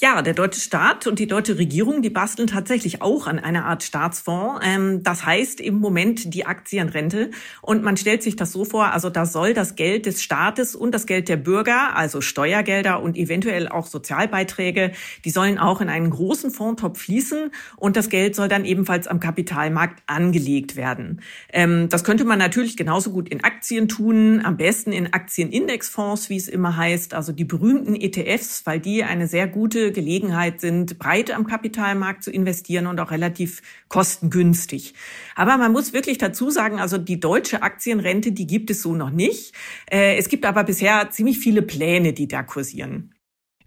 Ja, 0.01 0.23
der 0.23 0.33
deutsche 0.33 0.59
Staat 0.59 1.05
und 1.05 1.19
die 1.19 1.27
deutsche 1.27 1.59
Regierung, 1.59 2.01
die 2.01 2.09
basteln 2.09 2.47
tatsächlich 2.47 3.03
auch 3.03 3.27
an 3.27 3.37
einer 3.37 3.65
Art 3.65 3.83
Staatsfonds. 3.83 4.65
Ähm, 4.65 5.03
das 5.03 5.23
heißt 5.23 5.61
im 5.61 5.75
Moment 5.75 6.33
die 6.33 6.47
Aktienrente. 6.47 7.29
Und 7.61 7.83
man 7.83 7.95
stellt 7.95 8.23
sich 8.23 8.35
das 8.35 8.51
so 8.51 8.65
vor, 8.65 8.91
also 8.91 9.11
da 9.11 9.27
soll 9.27 9.53
das 9.53 9.75
Geld 9.75 10.07
des 10.07 10.23
Staates 10.23 10.75
und 10.75 10.95
das 10.95 11.05
Geld 11.05 11.29
der 11.29 11.37
Bürger, 11.37 11.95
also 11.95 12.21
Steuergelder 12.21 13.03
und 13.03 13.15
eventuell 13.15 13.67
auch 13.67 13.85
Sozialbeiträge, 13.85 14.93
die 15.25 15.29
sollen 15.29 15.59
auch 15.59 15.79
in 15.79 15.89
einen 15.89 16.09
großen 16.09 16.49
Fondstopf 16.49 16.99
fließen 16.99 17.51
und 17.77 17.95
das 17.95 18.09
Geld 18.09 18.35
soll 18.35 18.47
dann 18.47 18.65
ebenfalls 18.65 19.07
am 19.07 19.19
Kapitalmarkt 19.19 20.01
angelegt 20.07 20.75
werden. 20.75 21.21
Ähm, 21.51 21.87
das 21.89 22.03
könnte 22.03 22.25
man 22.25 22.39
natürlich 22.39 22.77
genauso 22.77 23.11
gut 23.11 23.29
in 23.29 23.43
Aktien 23.43 23.87
tun, 23.87 24.41
am 24.43 24.57
besten 24.57 24.91
in 24.91 25.13
Aktienindexfonds, 25.13 26.31
wie 26.31 26.37
es 26.37 26.47
immer 26.47 26.77
heißt, 26.77 27.13
also 27.13 27.31
die 27.31 27.45
berühmten 27.45 27.93
ETFs, 27.93 28.65
weil 28.65 28.79
die 28.79 29.03
eine 29.03 29.27
sehr 29.27 29.47
gute 29.47 29.82
gute 29.83 29.91
Gelegenheit 29.91 30.61
sind, 30.61 30.97
breit 30.97 31.31
am 31.31 31.45
Kapitalmarkt 31.45 32.23
zu 32.23 32.31
investieren 32.31 32.87
und 32.87 32.99
auch 32.99 33.11
relativ 33.11 33.61
kostengünstig. 33.89 34.93
Aber 35.35 35.57
man 35.57 35.73
muss 35.73 35.91
wirklich 35.91 36.17
dazu 36.17 36.49
sagen, 36.49 36.79
also 36.79 36.97
die 36.97 37.19
deutsche 37.19 37.63
Aktienrente, 37.63 38.31
die 38.31 38.47
gibt 38.47 38.69
es 38.69 38.81
so 38.81 38.95
noch 38.95 39.09
nicht. 39.09 39.53
Äh, 39.91 40.17
es 40.17 40.29
gibt 40.29 40.45
aber 40.45 40.63
bisher 40.63 41.09
ziemlich 41.09 41.39
viele 41.39 41.61
Pläne, 41.61 42.13
die 42.13 42.27
da 42.27 42.43
kursieren. 42.43 43.13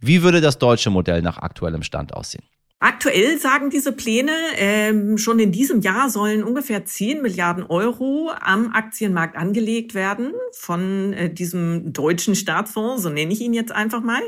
Wie 0.00 0.22
würde 0.22 0.40
das 0.40 0.58
deutsche 0.58 0.90
Modell 0.90 1.20
nach 1.20 1.38
aktuellem 1.38 1.82
Stand 1.82 2.14
aussehen? 2.14 2.44
Aktuell 2.78 3.38
sagen 3.38 3.70
diese 3.70 3.90
Pläne, 3.90 4.32
ähm, 4.56 5.16
schon 5.16 5.38
in 5.38 5.50
diesem 5.50 5.80
Jahr 5.80 6.10
sollen 6.10 6.44
ungefähr 6.44 6.84
10 6.84 7.22
Milliarden 7.22 7.64
Euro 7.64 8.30
am 8.38 8.70
Aktienmarkt 8.74 9.34
angelegt 9.34 9.94
werden 9.94 10.34
von 10.52 11.14
äh, 11.14 11.32
diesem 11.32 11.94
deutschen 11.94 12.34
Staatsfonds, 12.34 13.02
so 13.02 13.08
nenne 13.08 13.32
ich 13.32 13.40
ihn 13.40 13.54
jetzt 13.54 13.72
einfach 13.72 14.02
mal. 14.02 14.20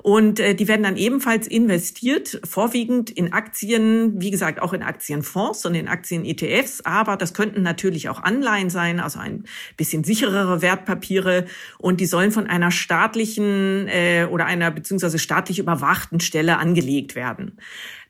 Und 0.00 0.38
äh, 0.38 0.54
die 0.54 0.68
werden 0.68 0.84
dann 0.84 0.96
ebenfalls 0.96 1.48
investiert, 1.48 2.40
vorwiegend 2.48 3.10
in 3.10 3.32
Aktien, 3.32 4.20
wie 4.22 4.30
gesagt, 4.30 4.62
auch 4.62 4.72
in 4.72 4.84
Aktienfonds 4.84 5.66
und 5.66 5.74
in 5.74 5.88
Aktien-ETFs, 5.88 6.82
aber 6.82 7.16
das 7.16 7.34
könnten 7.34 7.62
natürlich 7.62 8.08
auch 8.08 8.22
Anleihen 8.22 8.70
sein, 8.70 9.00
also 9.00 9.18
ein 9.18 9.42
bisschen 9.76 10.04
sicherere 10.04 10.62
Wertpapiere. 10.62 11.46
Und 11.78 12.00
die 12.00 12.06
sollen 12.06 12.30
von 12.30 12.46
einer 12.46 12.70
staatlichen 12.70 13.88
äh, 13.88 14.28
oder 14.30 14.46
einer 14.46 14.70
beziehungsweise 14.70 15.18
staatlich 15.18 15.58
überwachten 15.58 16.20
Stelle 16.20 16.58
angelegt 16.58 17.16
werden. 17.16 17.58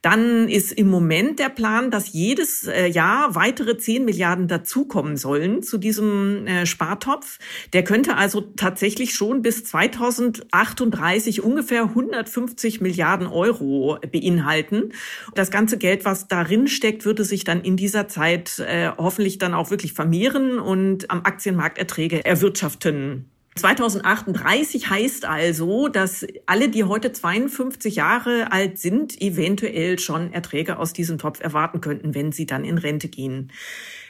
Dann 0.02 0.48
ist 0.48 0.72
im 0.72 0.88
Moment 0.88 1.38
der 1.38 1.48
Plan, 1.48 1.90
dass 1.90 2.12
jedes 2.12 2.66
äh, 2.66 2.86
Jahr 2.86 3.34
weitere 3.34 3.76
10 3.76 4.04
Milliarden 4.04 4.46
dazukommen 4.46 5.16
sollen 5.16 5.62
zu 5.62 5.76
diesem 5.76 6.46
äh, 6.46 6.66
Spartopf. 6.66 7.38
Der 7.72 7.82
könnte 7.82 8.16
also 8.16 8.40
tatsächlich 8.40 9.14
schon 9.14 9.42
bis 9.42 9.64
2038 9.64 11.42
ungefähr 11.42 11.82
150 11.82 12.80
Milliarden 12.80 13.26
Euro 13.26 13.98
beinhalten. 14.12 14.92
Das 15.34 15.50
ganze 15.50 15.78
Geld, 15.78 16.04
was 16.04 16.28
darin 16.28 16.68
steckt, 16.68 17.04
würde 17.04 17.24
sich 17.24 17.42
dann 17.42 17.62
in 17.62 17.76
dieser 17.76 18.06
Zeit 18.06 18.60
äh, 18.60 18.90
hoffentlich 18.96 19.38
dann 19.38 19.54
auch 19.54 19.70
wirklich 19.70 19.94
vermehren 19.94 20.60
und 20.60 21.10
am 21.10 21.22
Aktienmarkt 21.24 21.78
Erträge 21.78 22.24
erwirtschaften. 22.24 23.26
2038 23.58 24.88
heißt 24.88 25.24
also, 25.24 25.88
dass 25.88 26.26
alle, 26.46 26.68
die 26.68 26.84
heute 26.84 27.12
52 27.12 27.96
Jahre 27.96 28.52
alt 28.52 28.78
sind, 28.78 29.20
eventuell 29.20 29.98
schon 29.98 30.32
Erträge 30.32 30.78
aus 30.78 30.92
diesem 30.92 31.18
Topf 31.18 31.40
erwarten 31.40 31.80
könnten, 31.80 32.14
wenn 32.14 32.32
sie 32.32 32.46
dann 32.46 32.64
in 32.64 32.78
Rente 32.78 33.08
gehen. 33.08 33.52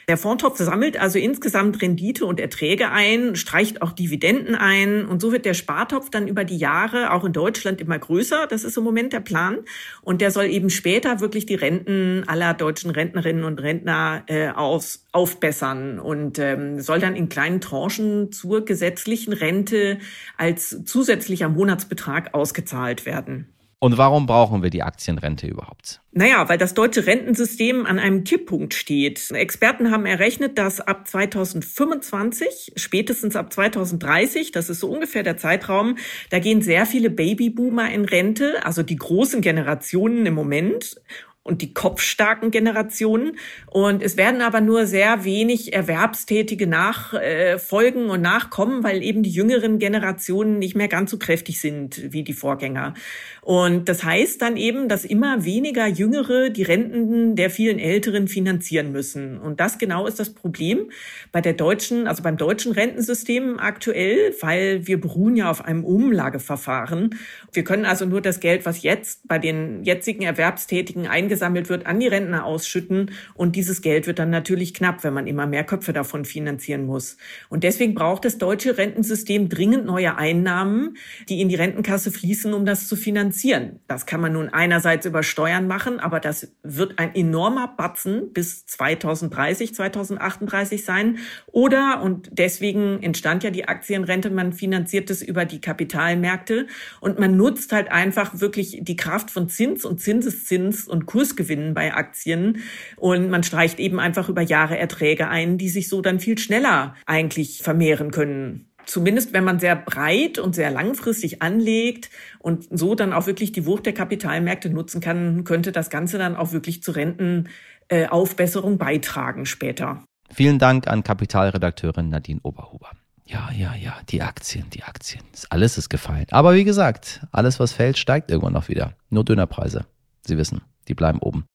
Der 0.09 0.17
Fondtopf 0.17 0.57
sammelt 0.57 0.99
also 0.99 1.19
insgesamt 1.19 1.83
Rendite 1.83 2.25
und 2.25 2.39
Erträge 2.39 2.89
ein, 2.89 3.35
streicht 3.35 3.83
auch 3.83 3.91
Dividenden 3.91 4.55
ein 4.55 5.05
und 5.05 5.21
so 5.21 5.31
wird 5.31 5.45
der 5.45 5.53
Spartopf 5.53 6.09
dann 6.09 6.27
über 6.27 6.45
die 6.45 6.57
Jahre 6.57 7.13
auch 7.13 7.23
in 7.25 7.31
Deutschland 7.31 7.79
immer 7.79 7.99
größer. 7.99 8.47
Das 8.47 8.63
ist 8.63 8.75
im 8.75 8.83
Moment 8.83 9.13
der 9.13 9.19
Plan 9.19 9.59
und 10.01 10.21
der 10.21 10.31
soll 10.31 10.45
eben 10.45 10.71
später 10.71 11.19
wirklich 11.19 11.45
die 11.45 11.53
Renten 11.53 12.23
aller 12.25 12.55
deutschen 12.55 12.89
Rentnerinnen 12.89 13.43
und 13.43 13.61
Rentner 13.61 14.23
äh, 14.25 14.49
aus, 14.49 15.05
aufbessern 15.11 15.99
und 15.99 16.39
ähm, 16.39 16.79
soll 16.79 16.99
dann 16.99 17.15
in 17.15 17.29
kleinen 17.29 17.61
Tranchen 17.61 18.31
zur 18.31 18.65
gesetzlichen 18.65 19.31
Rente 19.31 19.99
als 20.37 20.85
zusätzlicher 20.85 21.49
Monatsbetrag 21.49 22.33
ausgezahlt 22.33 23.05
werden. 23.05 23.53
Und 23.81 23.97
warum 23.97 24.25
brauchen 24.25 24.61
wir 24.61 24.69
die 24.69 24.83
Aktienrente 24.83 25.47
überhaupt? 25.47 26.01
Naja, 26.11 26.49
weil 26.49 26.57
das 26.57 26.73
deutsche 26.73 27.05
Rentensystem 27.05 27.85
an 27.85 27.97
einem 27.97 28.25
Kipppunkt 28.25 28.73
steht. 28.73 29.31
Experten 29.31 29.89
haben 29.89 30.05
errechnet, 30.05 30.57
dass 30.57 30.81
ab 30.81 31.07
2025, 31.07 32.73
spätestens 32.75 33.37
ab 33.37 33.53
2030, 33.53 34.51
das 34.51 34.69
ist 34.69 34.81
so 34.81 34.89
ungefähr 34.89 35.23
der 35.23 35.37
Zeitraum, 35.37 35.95
da 36.29 36.39
gehen 36.39 36.61
sehr 36.61 36.85
viele 36.85 37.09
Babyboomer 37.09 37.89
in 37.89 38.03
Rente, 38.03 38.65
also 38.65 38.83
die 38.83 38.97
großen 38.97 39.39
Generationen 39.39 40.25
im 40.25 40.33
Moment 40.33 40.99
und 41.49 41.61
die 41.61 41.73
kopfstarken 41.73 42.51
Generationen. 42.51 43.37
Und 43.65 44.01
es 44.01 44.15
werden 44.15 44.41
aber 44.41 44.61
nur 44.61 44.85
sehr 44.85 45.25
wenig 45.25 45.73
Erwerbstätige 45.73 46.67
nachfolgen 46.67 48.07
äh, 48.07 48.11
und 48.11 48.21
nachkommen, 48.21 48.83
weil 48.83 49.03
eben 49.03 49.23
die 49.23 49.31
jüngeren 49.31 49.79
Generationen 49.79 50.59
nicht 50.59 50.75
mehr 50.75 50.87
ganz 50.87 51.11
so 51.11 51.17
kräftig 51.17 51.59
sind 51.59 52.13
wie 52.13 52.23
die 52.23 52.33
Vorgänger. 52.33 52.93
Und 53.41 53.89
das 53.89 54.03
heißt 54.03 54.41
dann 54.41 54.57
eben, 54.57 54.89
dass 54.89 55.05
immer 55.05 55.43
weniger 55.43 55.87
Jüngere 55.87 56.51
die 56.51 56.63
Renten 56.63 57.35
der 57.35 57.49
vielen 57.49 57.79
Älteren 57.79 58.27
finanzieren 58.27 58.91
müssen. 58.91 59.39
Und 59.39 59.59
das 59.59 59.79
genau 59.79 60.05
ist 60.05 60.19
das 60.19 60.33
Problem 60.33 60.91
bei 61.31 61.41
der 61.41 61.53
deutschen, 61.53 62.07
also 62.07 62.21
beim 62.21 62.37
deutschen 62.37 62.73
Rentensystem 62.73 63.57
aktuell, 63.57 64.35
weil 64.41 64.85
wir 64.85 65.01
beruhen 65.01 65.35
ja 65.35 65.49
auf 65.49 65.65
einem 65.65 65.83
Umlageverfahren. 65.83 67.15
Wir 67.51 67.63
können 67.63 67.85
also 67.85 68.05
nur 68.05 68.21
das 68.21 68.39
Geld, 68.39 68.67
was 68.67 68.83
jetzt 68.83 69.27
bei 69.27 69.39
den 69.39 69.83
jetzigen 69.83 70.21
Erwerbstätigen 70.21 71.07
eingesammelt 71.39 71.69
wird, 71.69 71.85
an 71.85 71.99
die 71.99 72.07
Rentner 72.07 72.45
ausschütten. 72.45 73.11
Und 73.33 73.55
dieses 73.55 73.81
Geld 73.81 74.07
wird 74.07 74.19
dann 74.19 74.29
natürlich 74.29 74.73
knapp, 74.73 75.03
wenn 75.03 75.13
man 75.13 75.27
immer 75.27 75.47
mehr 75.47 75.63
Köpfe 75.63 75.93
davon 75.93 76.25
finanzieren 76.25 76.85
muss. 76.85 77.17
Und 77.49 77.63
deswegen 77.63 77.95
braucht 77.95 78.25
das 78.25 78.37
deutsche 78.37 78.77
Rentensystem 78.77 79.49
dringend 79.49 79.85
neue 79.85 80.17
Einnahmen, 80.17 80.97
die 81.29 81.41
in 81.41 81.49
die 81.49 81.55
Rentenkasse 81.55 82.11
fließen, 82.11 82.53
um 82.53 82.65
das 82.65 82.87
zu 82.87 82.95
finanzieren. 82.95 83.79
Das 83.87 84.05
kann 84.05 84.21
man 84.21 84.33
nun 84.33 84.49
einerseits 84.49 85.05
über 85.05 85.23
Steuern 85.23 85.67
machen, 85.67 85.99
aber 85.99 86.19
das 86.19 86.51
wird 86.63 86.99
ein 86.99 87.15
enormer 87.15 87.67
Batzen 87.77 88.33
bis 88.33 88.65
2030, 88.65 89.73
2038 89.73 90.83
sein. 90.83 91.17
Oder, 91.47 92.01
und 92.03 92.29
deswegen 92.33 93.01
entstand 93.01 93.43
ja 93.43 93.51
die 93.51 93.67
Aktienrente, 93.67 94.29
man 94.29 94.53
finanziert 94.53 95.09
es 95.09 95.21
über 95.21 95.45
die 95.45 95.61
Kapitalmärkte 95.61 96.67
und 96.99 97.19
man 97.19 97.37
nutzt 97.37 97.71
halt 97.71 97.91
einfach 97.91 98.39
wirklich 98.39 98.79
die 98.81 98.95
Kraft 98.95 99.31
von 99.31 99.49
Zins 99.49 99.85
und 99.85 100.01
Zinseszins 100.01 100.87
und 100.89 101.05
Kursgewinnen 101.19 101.73
bei 101.73 101.93
Aktien 101.93 102.61
und 102.95 103.29
man 103.29 103.43
streicht 103.43 103.77
eben 103.79 103.99
einfach 103.99 104.29
über 104.29 104.41
Jahre 104.41 104.77
Erträge 104.77 105.27
ein, 105.27 105.57
die 105.57 105.67
sich 105.67 105.89
so 105.89 106.01
dann 106.01 106.21
viel 106.21 106.37
schneller 106.37 106.95
eigentlich 107.05 107.59
vermehren 107.61 108.11
können 108.11 108.65
zumindest 108.85 109.33
wenn 109.33 109.43
man 109.43 109.59
sehr 109.59 109.75
breit 109.75 110.39
und 110.39 110.55
sehr 110.55 110.71
langfristig 110.71 111.41
anlegt 111.41 112.09
und 112.39 112.67
so 112.71 112.95
dann 112.95 113.13
auch 113.13 113.27
wirklich 113.27 113.51
die 113.51 113.65
Wucht 113.65 113.85
der 113.85 113.93
Kapitalmärkte 113.93 114.69
nutzen 114.69 114.99
kann, 115.01 115.43
könnte 115.43 115.71
das 115.71 115.89
Ganze 115.89 116.17
dann 116.17 116.35
auch 116.35 116.53
wirklich 116.53 116.81
zu 116.81 116.91
Rentenaufbesserung 116.91 118.79
beitragen 118.79 119.45
später. 119.45 120.03
Vielen 120.31 120.57
Dank 120.57 120.87
an 120.87 121.03
Kapitalredakteurin 121.03 122.09
Nadine 122.09 122.39
Oberhuber. 122.41 122.89
Ja, 123.25 123.51
ja, 123.55 123.75
ja, 123.75 123.93
die 124.09 124.23
Aktien, 124.23 124.65
die 124.71 124.81
Aktien. 124.81 125.23
Alles 125.51 125.77
ist 125.77 125.89
gefallen. 125.89 126.25
Aber 126.31 126.55
wie 126.55 126.63
gesagt, 126.63 127.21
alles, 127.31 127.59
was 127.59 127.73
fällt, 127.73 127.99
steigt 127.99 128.31
irgendwann 128.31 128.53
noch 128.53 128.69
wieder. 128.69 128.93
Nur 129.11 129.23
Dönerpreise. 129.23 129.85
Sie 130.29 130.37
wissen, 130.37 130.61
die 130.87 130.93
bleiben 130.93 131.19
oben. 131.19 131.45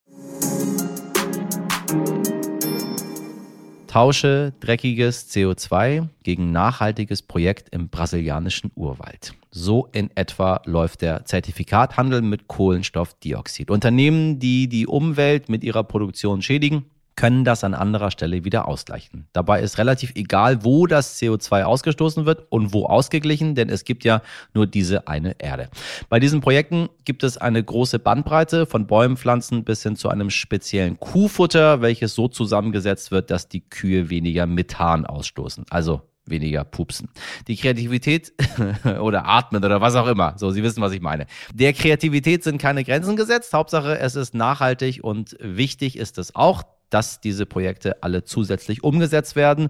Tausche 3.87 4.51
dreckiges 4.59 5.33
CO2 5.33 6.09
gegen 6.23 6.51
nachhaltiges 6.51 7.21
Projekt 7.21 7.69
im 7.69 7.87
brasilianischen 7.87 8.69
Urwald. 8.75 9.33
So 9.51 9.87
in 9.93 10.11
etwa 10.15 10.61
läuft 10.65 11.01
der 11.01 11.23
Zertifikathandel 11.23 12.21
mit 12.21 12.49
Kohlenstoffdioxid. 12.49 13.71
Unternehmen, 13.71 14.39
die 14.39 14.67
die 14.67 14.85
Umwelt 14.85 15.47
mit 15.47 15.63
ihrer 15.63 15.85
Produktion 15.85 16.41
schädigen, 16.41 16.83
können 17.15 17.45
das 17.45 17.63
an 17.63 17.73
anderer 17.73 18.11
Stelle 18.11 18.43
wieder 18.43 18.67
ausgleichen. 18.67 19.27
Dabei 19.33 19.61
ist 19.61 19.77
relativ 19.77 20.11
egal, 20.15 20.63
wo 20.63 20.85
das 20.85 21.19
CO2 21.19 21.63
ausgestoßen 21.63 22.25
wird 22.25 22.45
und 22.49 22.73
wo 22.73 22.85
ausgeglichen, 22.85 23.55
denn 23.55 23.69
es 23.69 23.85
gibt 23.85 24.03
ja 24.03 24.21
nur 24.53 24.67
diese 24.67 25.07
eine 25.07 25.35
Erde. 25.39 25.69
Bei 26.09 26.19
diesen 26.19 26.41
Projekten 26.41 26.89
gibt 27.05 27.23
es 27.23 27.37
eine 27.37 27.63
große 27.63 27.99
Bandbreite 27.99 28.65
von 28.65 28.87
Bäumen, 28.87 29.17
Pflanzen 29.17 29.63
bis 29.63 29.83
hin 29.83 29.95
zu 29.95 30.09
einem 30.09 30.29
speziellen 30.29 30.99
Kuhfutter, 30.99 31.81
welches 31.81 32.15
so 32.15 32.27
zusammengesetzt 32.27 33.11
wird, 33.11 33.31
dass 33.31 33.47
die 33.47 33.61
Kühe 33.61 34.09
weniger 34.09 34.45
Methan 34.45 35.05
ausstoßen. 35.05 35.65
Also 35.69 36.01
weniger 36.25 36.63
pupsen. 36.63 37.09
Die 37.47 37.55
Kreativität 37.55 38.33
oder 38.99 39.25
atmen 39.25 39.63
oder 39.63 39.81
was 39.81 39.95
auch 39.95 40.07
immer. 40.07 40.33
So, 40.37 40.51
Sie 40.51 40.63
wissen, 40.63 40.81
was 40.81 40.91
ich 40.91 41.01
meine. 41.01 41.27
Der 41.53 41.73
Kreativität 41.73 42.43
sind 42.43 42.57
keine 42.57 42.83
Grenzen 42.83 43.15
gesetzt. 43.15 43.53
Hauptsache, 43.53 43.99
es 43.99 44.15
ist 44.15 44.33
nachhaltig 44.33 45.03
und 45.03 45.37
wichtig 45.39 45.97
ist 45.97 46.17
es 46.17 46.35
auch, 46.35 46.63
dass 46.89 47.19
diese 47.19 47.45
Projekte 47.45 48.03
alle 48.03 48.23
zusätzlich 48.23 48.83
umgesetzt 48.83 49.35
werden 49.35 49.69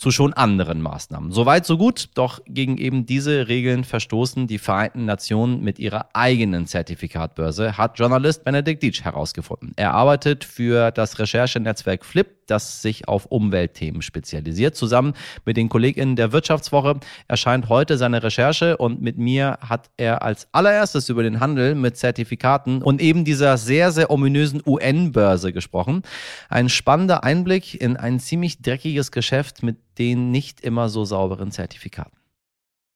zu 0.00 0.10
schon 0.10 0.32
anderen 0.32 0.80
Maßnahmen. 0.80 1.30
Soweit, 1.30 1.66
so 1.66 1.76
gut, 1.76 2.08
doch 2.14 2.40
gegen 2.46 2.78
eben 2.78 3.04
diese 3.04 3.48
Regeln 3.48 3.84
verstoßen 3.84 4.46
die 4.46 4.56
Vereinten 4.56 5.04
Nationen 5.04 5.60
mit 5.62 5.78
ihrer 5.78 6.08
eigenen 6.14 6.66
Zertifikatbörse, 6.66 7.76
hat 7.76 7.98
Journalist 7.98 8.42
Benedikt 8.42 8.82
Dietsch 8.82 9.04
herausgefunden. 9.04 9.74
Er 9.76 9.92
arbeitet 9.92 10.44
für 10.44 10.90
das 10.90 11.18
Recherchenetzwerk 11.18 12.06
Flip, 12.06 12.28
das 12.46 12.80
sich 12.80 13.08
auf 13.08 13.26
Umweltthemen 13.26 14.00
spezialisiert. 14.00 14.74
Zusammen 14.74 15.12
mit 15.44 15.58
den 15.58 15.68
KollegInnen 15.68 16.16
der 16.16 16.32
Wirtschaftswoche 16.32 16.98
erscheint 17.28 17.68
heute 17.68 17.98
seine 17.98 18.22
Recherche 18.22 18.78
und 18.78 19.02
mit 19.02 19.18
mir 19.18 19.58
hat 19.60 19.90
er 19.98 20.22
als 20.22 20.48
allererstes 20.52 21.10
über 21.10 21.22
den 21.22 21.40
Handel 21.40 21.74
mit 21.74 21.98
Zertifikaten 21.98 22.82
und 22.82 23.02
eben 23.02 23.26
dieser 23.26 23.58
sehr, 23.58 23.92
sehr 23.92 24.10
ominösen 24.10 24.62
UN-Börse 24.64 25.52
gesprochen. 25.52 26.02
Ein 26.48 26.70
spannender 26.70 27.22
Einblick 27.22 27.80
in 27.80 27.98
ein 27.98 28.18
ziemlich 28.18 28.62
dreckiges 28.62 29.12
Geschäft 29.12 29.62
mit 29.62 29.76
den 30.00 30.30
nicht 30.30 30.62
immer 30.62 30.88
so 30.88 31.04
sauberen 31.04 31.52
Zertifikaten. 31.52 32.18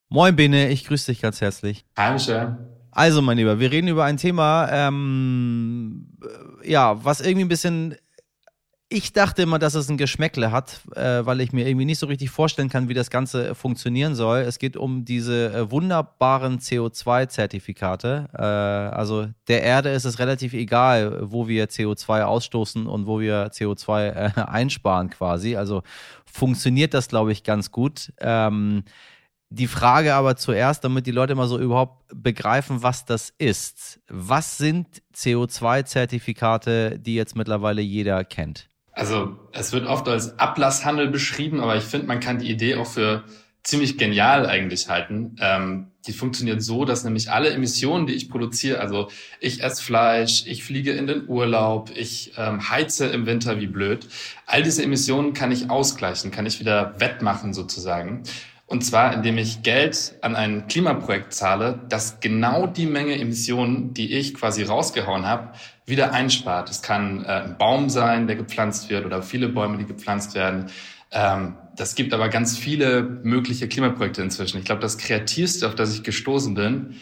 Moin 0.09 0.35
Bene, 0.35 0.71
ich 0.71 0.87
grüße 0.87 1.13
dich 1.13 1.21
ganz 1.21 1.41
herzlich. 1.41 1.85
Hi 1.97 2.15
Michel. 2.15 2.57
Also, 2.91 3.21
mein 3.21 3.37
Lieber, 3.37 3.61
wir 3.61 3.71
reden 3.71 3.89
über 3.89 4.05
ein 4.05 4.17
Thema, 4.17 4.69
ähm, 4.71 6.17
ja, 6.63 7.05
was 7.05 7.21
irgendwie 7.21 7.45
ein 7.45 7.49
bisschen 7.49 7.97
ich 8.95 9.13
dachte 9.13 9.43
immer, 9.43 9.59
dass 9.59 9.75
es 9.75 9.89
ein 9.89 9.97
Geschmäckle 9.97 10.53
hat, 10.53 10.81
äh, 10.95 11.27
weil 11.27 11.41
ich 11.41 11.53
mir 11.53 11.67
irgendwie 11.67 11.85
nicht 11.85 11.99
so 11.99 12.07
richtig 12.07 12.31
vorstellen 12.31 12.69
kann, 12.69 12.89
wie 12.89 12.95
das 12.95 13.11
Ganze 13.11 13.57
funktionieren 13.57 14.15
soll. 14.15 14.39
Es 14.39 14.61
geht 14.61 14.77
um 14.77 15.05
diese 15.05 15.53
äh, 15.53 15.71
wunderbaren 15.71 16.61
CO2-Zertifikate. 16.61 18.29
Äh, 18.33 18.43
also 18.43 19.27
der 19.49 19.65
Erde 19.65 19.91
ist 19.91 20.05
es 20.05 20.21
relativ 20.21 20.53
egal, 20.53 21.19
wo 21.23 21.49
wir 21.49 21.69
CO2 21.69 22.23
ausstoßen 22.23 22.87
und 22.87 23.09
wo 23.09 23.19
wir 23.19 23.49
CO2 23.51 24.11
äh, 24.11 24.41
einsparen 24.47 25.11
quasi. 25.11 25.57
Also 25.57 25.83
funktioniert 26.25 26.95
das, 26.95 27.09
glaube 27.09 27.33
ich, 27.33 27.43
ganz 27.43 27.73
gut. 27.73 28.13
Ähm, 28.21 28.85
die 29.51 29.67
Frage 29.67 30.15
aber 30.15 30.37
zuerst, 30.37 30.85
damit 30.85 31.07
die 31.07 31.11
Leute 31.11 31.35
mal 31.35 31.49
so 31.49 31.59
überhaupt 31.59 32.05
begreifen, 32.15 32.85
was 32.85 33.05
das 33.05 33.35
ist. 33.39 34.01
Was 34.09 34.57
sind 34.57 35.03
CO2-Zertifikate, 35.17 37.01
die 37.01 37.17
jetzt 37.17 37.35
mittlerweile 37.35 37.83
jeder 37.83 38.23
kennt? 38.23 38.69
Also 38.95 39.37
es 39.53 39.73
wird 39.73 39.87
oft 39.87 40.09
als 40.09 40.39
Ablasshandel 40.39 41.09
beschrieben, 41.09 41.61
aber 41.61 41.77
ich 41.77 41.85
finde, 41.85 42.07
man 42.07 42.21
kann 42.21 42.39
die 42.39 42.51
Idee 42.51 42.77
auch 42.77 42.87
für 42.87 43.25
ziemlich 43.65 43.99
genial 43.99 44.47
eigentlich 44.47 44.89
halten. 44.89 45.37
Ähm, 45.41 45.91
die 46.07 46.13
funktioniert 46.13 46.63
so, 46.63 46.85
dass 46.85 47.03
nämlich 47.03 47.31
alle 47.31 47.51
Emissionen, 47.51 48.07
die 48.07 48.13
ich 48.13 48.29
produziere, 48.29 48.79
also 48.79 49.09
ich 49.41 49.63
esse 49.63 49.83
Fleisch, 49.83 50.45
ich 50.47 50.63
fliege 50.63 50.93
in 50.93 51.07
den 51.07 51.27
Urlaub, 51.29 51.91
ich 51.97 52.33
ähm, 52.37 52.69
heize 52.69 53.07
im 53.07 53.25
Winter 53.25 53.59
wie 53.59 53.67
blöd, 53.67 54.07
all 54.47 54.63
diese 54.63 54.83
Emissionen 54.83 55.33
kann 55.33 55.51
ich 55.51 55.71
ausgleichen, 55.71 56.31
kann 56.31 56.45
ich 56.45 56.61
wieder 56.61 56.95
wettmachen 57.01 57.55
sozusagen. 57.55 58.23
Und 58.75 58.81
zwar, 58.81 59.15
indem 59.15 59.39
ich 59.39 59.63
Geld 59.63 60.17
an 60.21 60.35
ein 60.35 60.67
Klimaprojekt 60.67 61.33
zahle, 61.33 61.79
das 61.89 62.19
genau 62.19 62.67
die 62.67 62.87
Menge 62.87 63.17
Emissionen, 63.17 63.95
die 63.95 64.13
ich 64.15 64.35
quasi 64.35 64.65
rausgehauen 64.65 65.29
habe, 65.29 65.53
wieder 65.87 66.13
einspart. 66.13 66.69
Es 66.71 66.83
kann 66.83 67.25
äh, 67.25 67.29
ein 67.29 67.57
Baum 67.57 67.89
sein, 67.89 68.27
der 68.27 68.35
gepflanzt 68.35 68.91
wird 68.91 69.07
oder 69.07 69.23
viele 69.23 69.49
Bäume, 69.49 69.79
die 69.79 69.85
gepflanzt 69.85 70.35
werden. 70.35 70.73
Ähm, 71.13 71.55
das 71.77 71.95
gibt 71.95 72.13
aber 72.13 72.29
ganz 72.29 72.59
viele 72.59 73.05
mögliche 73.05 73.69
Klimaprojekte 73.69 74.23
inzwischen. 74.23 74.59
Ich 74.59 74.65
glaube, 74.65 74.81
das 74.81 74.99
kreativste, 74.99 75.69
auf 75.69 75.77
das 75.77 75.95
ich 75.95 76.03
gestoßen 76.03 76.55
bin, 76.55 76.97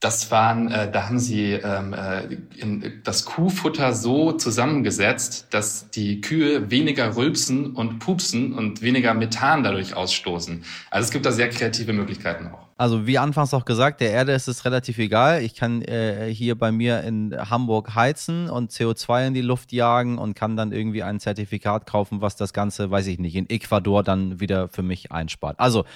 das 0.00 0.30
waren, 0.30 0.70
äh, 0.70 0.90
da 0.90 1.08
haben 1.08 1.18
sie 1.18 1.54
ähm, 1.54 1.92
äh, 1.92 2.36
in, 2.56 3.00
das 3.02 3.24
Kuhfutter 3.24 3.92
so 3.94 4.30
zusammengesetzt, 4.32 5.48
dass 5.50 5.90
die 5.90 6.20
Kühe 6.20 6.70
weniger 6.70 7.16
rülpsen 7.16 7.74
und 7.74 7.98
pupsen 7.98 8.52
und 8.52 8.80
weniger 8.80 9.12
Methan 9.14 9.64
dadurch 9.64 9.94
ausstoßen. 9.94 10.64
Also 10.90 11.06
es 11.06 11.10
gibt 11.10 11.26
da 11.26 11.32
sehr 11.32 11.48
kreative 11.50 11.92
Möglichkeiten 11.92 12.46
auch. 12.46 12.68
Also 12.76 13.08
wie 13.08 13.18
anfangs 13.18 13.52
auch 13.54 13.64
gesagt, 13.64 14.00
der 14.00 14.12
Erde 14.12 14.30
ist 14.30 14.46
es 14.46 14.64
relativ 14.64 14.98
egal. 14.98 15.42
Ich 15.42 15.56
kann 15.56 15.82
äh, 15.82 16.32
hier 16.32 16.56
bei 16.56 16.70
mir 16.70 17.02
in 17.02 17.34
Hamburg 17.36 17.96
heizen 17.96 18.48
und 18.48 18.70
CO2 18.70 19.26
in 19.26 19.34
die 19.34 19.40
Luft 19.40 19.72
jagen 19.72 20.16
und 20.16 20.34
kann 20.34 20.56
dann 20.56 20.70
irgendwie 20.70 21.02
ein 21.02 21.18
Zertifikat 21.18 21.86
kaufen, 21.86 22.20
was 22.20 22.36
das 22.36 22.52
Ganze, 22.52 22.88
weiß 22.88 23.08
ich 23.08 23.18
nicht, 23.18 23.34
in 23.34 23.50
Ecuador 23.50 24.04
dann 24.04 24.38
wieder 24.38 24.68
für 24.68 24.84
mich 24.84 25.10
einspart. 25.10 25.58
Also 25.58 25.86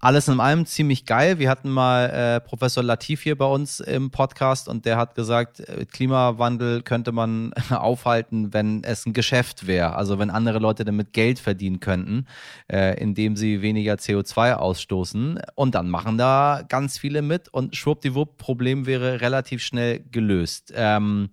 alles 0.00 0.28
in 0.28 0.40
allem 0.40 0.64
ziemlich 0.64 1.04
geil. 1.04 1.38
Wir 1.38 1.50
hatten 1.50 1.68
mal 1.68 2.06
äh, 2.06 2.40
Professor 2.40 2.82
Latif 2.82 3.20
hier 3.22 3.36
bei 3.36 3.44
uns 3.44 3.80
im 3.80 4.10
Podcast 4.10 4.66
und 4.66 4.86
der 4.86 4.96
hat 4.96 5.14
gesagt, 5.14 5.60
äh, 5.60 5.84
Klimawandel 5.84 6.82
könnte 6.82 7.12
man 7.12 7.52
aufhalten, 7.70 8.54
wenn 8.54 8.82
es 8.82 9.04
ein 9.04 9.12
Geschäft 9.12 9.66
wäre. 9.66 9.94
Also 9.96 10.18
wenn 10.18 10.30
andere 10.30 10.58
Leute 10.58 10.86
damit 10.86 11.12
Geld 11.12 11.38
verdienen 11.38 11.80
könnten, 11.80 12.26
äh, 12.72 12.98
indem 12.98 13.36
sie 13.36 13.60
weniger 13.60 13.94
CO2 13.94 14.54
ausstoßen. 14.54 15.40
Und 15.54 15.74
dann 15.74 15.90
machen 15.90 16.16
da 16.16 16.62
ganz 16.66 16.98
viele 16.98 17.20
mit 17.20 17.48
und 17.48 17.76
schwuppdiwupp, 17.76 18.38
Problem 18.38 18.86
wäre 18.86 19.20
relativ 19.20 19.62
schnell 19.62 20.00
gelöst. 20.10 20.72
Ähm, 20.74 21.28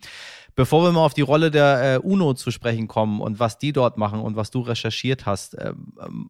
Bevor 0.57 0.83
wir 0.83 0.91
mal 0.91 1.05
auf 1.05 1.13
die 1.13 1.21
Rolle 1.21 1.51
der 1.51 1.97
äh, 1.97 1.97
UNO 1.99 2.33
zu 2.33 2.49
sprechen 2.49 2.87
kommen 2.87 3.21
und 3.21 3.39
was 3.39 3.59
die 3.59 3.73
dort 3.73 3.99
machen 3.99 4.19
und 4.19 4.35
was 4.35 4.49
du 4.49 4.61
recherchiert 4.61 5.27
hast, 5.27 5.53
äh, 5.53 5.71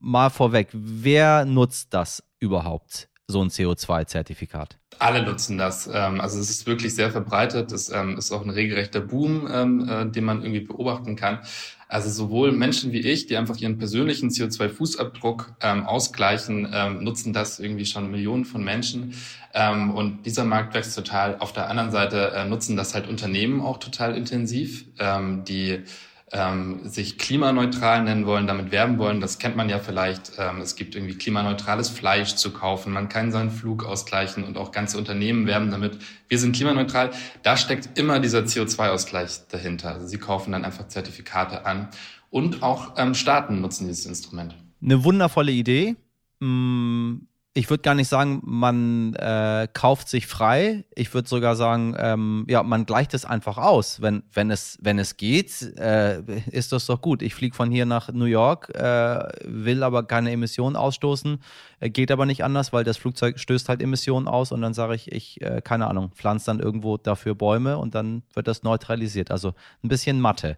mal 0.01 0.29
vorweg, 0.29 0.67
wer 0.74 1.46
nutzt 1.46 1.93
das 1.93 2.22
überhaupt, 2.38 3.07
so 3.27 3.41
ein 3.41 3.48
CO2-Zertifikat? 3.48 4.79
Alle 5.00 5.24
nutzen 5.24 5.57
das. 5.57 5.88
Ähm, 5.88 6.19
also 6.19 6.41
es 6.41 6.50
ist 6.50 6.67
wirklich 6.67 6.93
sehr 6.93 7.10
verbreitet. 7.10 7.72
Es 7.72 7.88
ähm, 7.88 8.17
ist 8.17 8.33
auch 8.33 8.42
ein 8.42 8.50
regelrechter 8.50 9.00
Boom, 9.00 9.48
ähm, 9.50 9.87
äh, 9.87 10.05
den 10.11 10.25
man 10.25 10.42
irgendwie 10.42 10.66
beobachten 10.66 11.16
kann. 11.16 11.40
Also 11.87 12.09
sowohl 12.09 12.51
Menschen 12.51 12.91
wie 12.91 13.00
ich, 13.00 13.27
die 13.27 13.37
einfach 13.37 13.57
ihren 13.57 13.77
persönlichen 13.77 14.29
CO2-Fußabdruck 14.29 15.53
ähm, 15.61 15.85
ausgleichen, 15.85 16.69
ähm, 16.73 17.03
nutzen 17.03 17.31
das 17.31 17.59
irgendwie 17.59 17.85
schon 17.85 18.11
Millionen 18.11 18.43
von 18.43 18.63
Menschen. 18.63 19.13
Ähm, 19.53 19.91
und 19.91 20.25
dieser 20.25 20.43
Markt 20.43 20.73
wächst 20.73 20.95
total. 20.95 21.37
Auf 21.39 21.53
der 21.53 21.69
anderen 21.69 21.91
Seite 21.91 22.33
äh, 22.35 22.45
nutzen 22.45 22.75
das 22.75 22.93
halt 22.93 23.07
Unternehmen 23.07 23.61
auch 23.61 23.77
total 23.77 24.17
intensiv, 24.17 24.85
ähm, 25.00 25.45
die 25.45 25.83
ähm, 26.31 26.81
sich 26.87 27.18
klimaneutral 27.18 28.03
nennen 28.03 28.25
wollen, 28.25 28.48
damit 28.48 28.72
werben 28.72 28.98
wollen. 28.98 29.22
Das 29.22 29.40
kennt 29.40 29.55
man 29.55 29.70
ja 29.70 29.79
vielleicht. 29.79 30.33
Ähm, 30.37 30.59
es 30.59 30.75
gibt 30.75 30.96
irgendwie 30.96 31.16
klimaneutrales 31.16 31.90
Fleisch 31.90 32.35
zu 32.35 32.51
kaufen. 32.51 32.92
Man 32.92 33.07
kann 33.07 33.31
seinen 33.31 33.51
Flug 33.51 33.85
ausgleichen 33.85 34.44
und 34.44 34.57
auch 34.57 34.72
ganze 34.72 34.98
Unternehmen 34.98 35.48
werben 35.48 35.72
damit. 35.72 36.00
Wir 36.27 36.40
sind 36.40 36.55
klimaneutral. 36.55 37.11
Da 37.44 37.55
steckt 37.55 37.98
immer 37.98 38.20
dieser 38.20 38.40
CO2-Ausgleich 38.40 39.48
dahinter. 39.48 40.05
Sie 40.05 40.18
kaufen 40.18 40.51
dann 40.51 40.66
einfach 40.66 40.87
Zertifikate 40.87 41.66
an. 41.66 41.90
Und 42.29 42.61
auch 42.61 42.96
ähm, 42.98 43.13
Staaten 43.13 43.61
nutzen 43.61 43.87
dieses 43.87 44.05
Instrument. 44.05 44.55
Eine 44.81 45.03
wundervolle 45.03 45.53
Idee. 45.53 45.96
Hm 46.42 47.26
ich 47.57 47.72
würde 47.72 47.81
gar 47.81 47.96
nicht 47.96 48.07
sagen, 48.07 48.39
man 48.46 49.15
äh, 49.15 49.67
kauft 49.74 50.09
sich 50.09 50.27
frei. 50.27 50.85
Ich 50.93 51.11
würde 51.15 51.27
sogar 51.27 51.55
sagen, 51.55 51.96
ähm, 51.98 52.46
ja, 52.48 52.61
man 52.61 52.85
gleicht 52.85 53.15
es 53.15 53.25
einfach 53.25 53.57
aus. 53.57 54.00
Wenn, 54.00 54.22
wenn, 54.31 54.51
es, 54.51 54.77
wenn 54.79 55.00
es 55.00 55.17
geht, 55.17 55.63
äh, 55.79 56.22
ist 56.51 56.72
das 56.72 56.85
doch 56.85 57.01
gut. 57.01 57.24
Ich 57.24 57.33
fliege 57.33 57.55
von 57.55 57.72
hier 57.72 57.87
nach 57.87 58.13
New 58.13 58.25
York, 58.25 58.70
äh, 58.75 59.27
will 59.43 59.81
aber 59.81 60.03
keine 60.03 60.29
Emissionen 60.31 60.75
ausstoßen, 60.75 61.39
äh, 61.79 61.89
geht 61.89 62.11
aber 62.11 62.27
nicht 62.27 62.43
anders, 62.43 62.74
weil 62.74 62.83
das 62.83 62.98
Flugzeug 62.98 63.39
stößt 63.39 63.70
halt 63.70 63.81
Emissionen 63.81 64.27
aus 64.27 64.51
und 64.51 64.61
dann 64.61 64.75
sage 64.75 64.93
ich, 64.93 65.11
ich, 65.11 65.41
äh, 65.41 65.59
keine 65.63 65.87
Ahnung, 65.87 66.11
pflanze 66.13 66.46
dann 66.46 66.59
irgendwo 66.59 66.98
dafür 66.98 67.33
Bäume 67.33 67.79
und 67.79 67.96
dann 67.96 68.22
wird 68.35 68.48
das 68.48 68.61
neutralisiert. 68.61 69.31
Also 69.31 69.55
ein 69.83 69.87
bisschen 69.87 70.22
Mathe. 70.22 70.57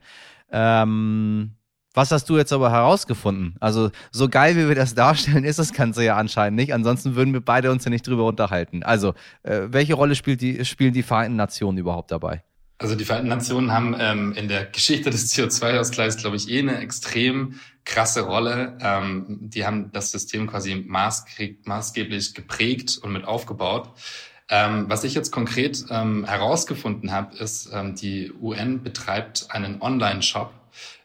Ähm, 0.52 1.52
was 2.00 2.12
hast 2.12 2.30
du 2.30 2.38
jetzt 2.38 2.54
aber 2.54 2.72
herausgefunden? 2.72 3.56
Also, 3.60 3.92
so 4.10 4.30
geil 4.30 4.56
wie 4.56 4.70
wir 4.70 4.76
das 4.76 4.96
darstellen, 4.96 5.44
ist 5.44 5.60
das 5.60 5.74
Ganze 5.74 6.04
ja 6.06 6.16
anscheinend 6.16 6.58
nicht. 6.58 6.74
Ansonsten 6.74 7.16
würden 7.16 7.34
wir 7.34 7.42
beide 7.42 7.72
uns 7.72 7.84
ja 7.84 7.92
nicht 7.92 8.08
drüber 8.08 8.24
unterhalten. 8.26 8.84
Also, 8.84 9.14
äh, 9.44 9.64
welche 9.68 9.96
Rolle 9.96 10.16
spielt 10.16 10.40
die, 10.40 10.64
spielen 10.64 10.94
die 10.94 11.04
Vereinten 11.04 11.36
Nationen 11.36 11.78
überhaupt 11.78 12.12
dabei? 12.12 12.44
Also 12.78 12.96
die 12.96 13.04
Vereinten 13.04 13.28
Nationen 13.28 13.74
haben 13.74 13.94
ähm, 14.00 14.32
in 14.34 14.48
der 14.48 14.66
Geschichte 14.66 15.10
des 15.10 15.34
CO2-Ausgleichs, 15.34 16.16
glaube 16.16 16.38
ich, 16.38 16.50
eh 16.50 16.60
eine 16.60 16.78
extrem 16.78 17.60
krasse 17.84 18.22
Rolle. 18.22 18.78
Ähm, 18.80 19.26
die 19.42 19.66
haben 19.66 19.92
das 19.92 20.12
System 20.12 20.48
quasi 20.48 20.86
maßgeblich 20.88 22.34
geprägt 22.34 22.98
und 23.02 23.12
mit 23.12 23.26
aufgebaut. 23.26 23.90
Ähm, 24.48 24.86
was 24.88 25.04
ich 25.04 25.14
jetzt 25.14 25.32
konkret 25.32 25.86
ähm, 25.90 26.24
herausgefunden 26.24 27.12
habe, 27.12 27.36
ist, 27.36 27.70
ähm, 27.74 27.96
die 27.96 28.32
UN 28.42 28.82
betreibt 28.82 29.48
einen 29.50 29.82
Online-Shop, 29.82 30.52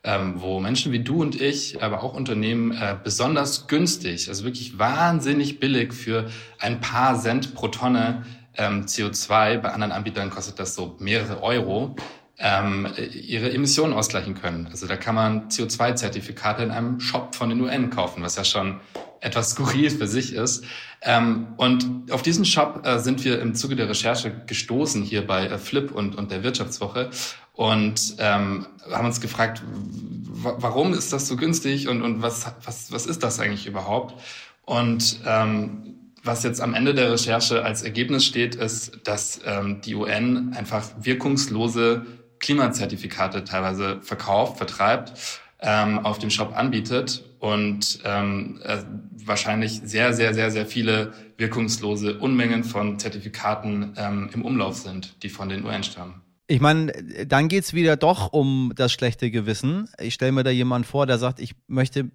ähm, 0.02 0.34
wo 0.40 0.60
Menschen 0.60 0.92
wie 0.92 1.00
du 1.00 1.22
und 1.22 1.40
ich, 1.40 1.82
aber 1.82 2.02
auch 2.02 2.14
Unternehmen 2.14 2.72
äh, 2.72 2.96
besonders 3.02 3.66
günstig, 3.66 4.28
also 4.28 4.44
wirklich 4.44 4.78
wahnsinnig 4.78 5.60
billig 5.60 5.92
für 5.92 6.30
ein 6.58 6.80
paar 6.80 7.18
Cent 7.18 7.54
pro 7.54 7.68
Tonne 7.68 8.24
ähm, 8.56 8.86
CO2, 8.86 9.58
bei 9.58 9.70
anderen 9.70 9.92
Anbietern 9.92 10.30
kostet 10.30 10.58
das 10.58 10.74
so 10.74 10.96
mehrere 10.98 11.42
Euro, 11.42 11.96
ähm, 12.38 12.88
ihre 12.96 13.52
Emissionen 13.52 13.92
ausgleichen 13.92 14.34
können. 14.34 14.66
Also 14.70 14.86
da 14.86 14.96
kann 14.96 15.14
man 15.14 15.48
CO2-Zertifikate 15.48 16.62
in 16.62 16.70
einem 16.70 17.00
Shop 17.00 17.34
von 17.34 17.48
den 17.48 17.60
UN 17.60 17.90
kaufen, 17.90 18.22
was 18.22 18.36
ja 18.36 18.44
schon 18.44 18.80
etwas 19.20 19.50
skurril 19.50 19.90
für 19.90 20.06
sich 20.06 20.32
ist. 20.34 20.64
Ähm, 21.02 21.48
und 21.56 22.10
auf 22.10 22.22
diesen 22.22 22.44
Shop 22.44 22.82
äh, 22.84 22.98
sind 22.98 23.24
wir 23.24 23.40
im 23.40 23.54
Zuge 23.54 23.76
der 23.76 23.88
Recherche 23.88 24.32
gestoßen 24.46 25.02
hier 25.02 25.26
bei 25.26 25.46
äh, 25.46 25.58
Flip 25.58 25.90
und, 25.90 26.16
und 26.16 26.30
der 26.30 26.42
Wirtschaftswoche 26.42 27.10
und 27.52 28.16
ähm, 28.18 28.66
haben 28.90 29.06
uns 29.06 29.20
gefragt, 29.20 29.62
warum 29.66 30.92
ist 30.92 31.12
das 31.12 31.28
so 31.28 31.36
günstig 31.36 31.88
und, 31.88 32.02
und 32.02 32.20
was, 32.20 32.46
was, 32.64 32.90
was 32.90 33.06
ist 33.06 33.22
das 33.22 33.38
eigentlich 33.38 33.66
überhaupt? 33.66 34.20
Und 34.64 35.20
ähm, 35.26 35.94
was 36.22 36.42
jetzt 36.42 36.60
am 36.60 36.74
Ende 36.74 36.94
der 36.94 37.12
Recherche 37.12 37.64
als 37.64 37.82
Ergebnis 37.82 38.24
steht, 38.24 38.54
ist, 38.54 39.00
dass 39.04 39.40
ähm, 39.44 39.82
die 39.82 39.94
UN 39.94 40.54
einfach 40.56 40.88
wirkungslose 40.98 42.06
Klimazertifikate 42.40 43.44
teilweise 43.44 44.00
verkauft, 44.00 44.56
vertreibt, 44.56 45.12
ähm, 45.60 46.04
auf 46.04 46.18
dem 46.18 46.30
Shop 46.30 46.56
anbietet 46.56 47.24
und 47.44 47.98
ähm, 48.04 48.58
äh, 48.64 48.78
wahrscheinlich 49.26 49.82
sehr, 49.84 50.14
sehr, 50.14 50.32
sehr, 50.32 50.50
sehr 50.50 50.64
viele 50.64 51.12
wirkungslose 51.36 52.18
Unmengen 52.18 52.64
von 52.64 52.98
Zertifikaten 52.98 53.92
ähm, 53.98 54.30
im 54.32 54.46
Umlauf 54.46 54.78
sind, 54.78 55.22
die 55.22 55.28
von 55.28 55.50
den 55.50 55.62
UN 55.62 55.82
stammen. 55.82 56.22
Ich 56.46 56.62
meine, 56.62 56.90
dann 57.26 57.48
geht 57.48 57.64
es 57.64 57.74
wieder 57.74 57.98
doch 57.98 58.32
um 58.32 58.72
das 58.74 58.92
schlechte 58.92 59.30
Gewissen. 59.30 59.90
Ich 60.00 60.14
stelle 60.14 60.32
mir 60.32 60.42
da 60.42 60.50
jemanden 60.50 60.88
vor, 60.88 61.06
der 61.06 61.18
sagt, 61.18 61.38
ich 61.38 61.54
möchte 61.66 62.10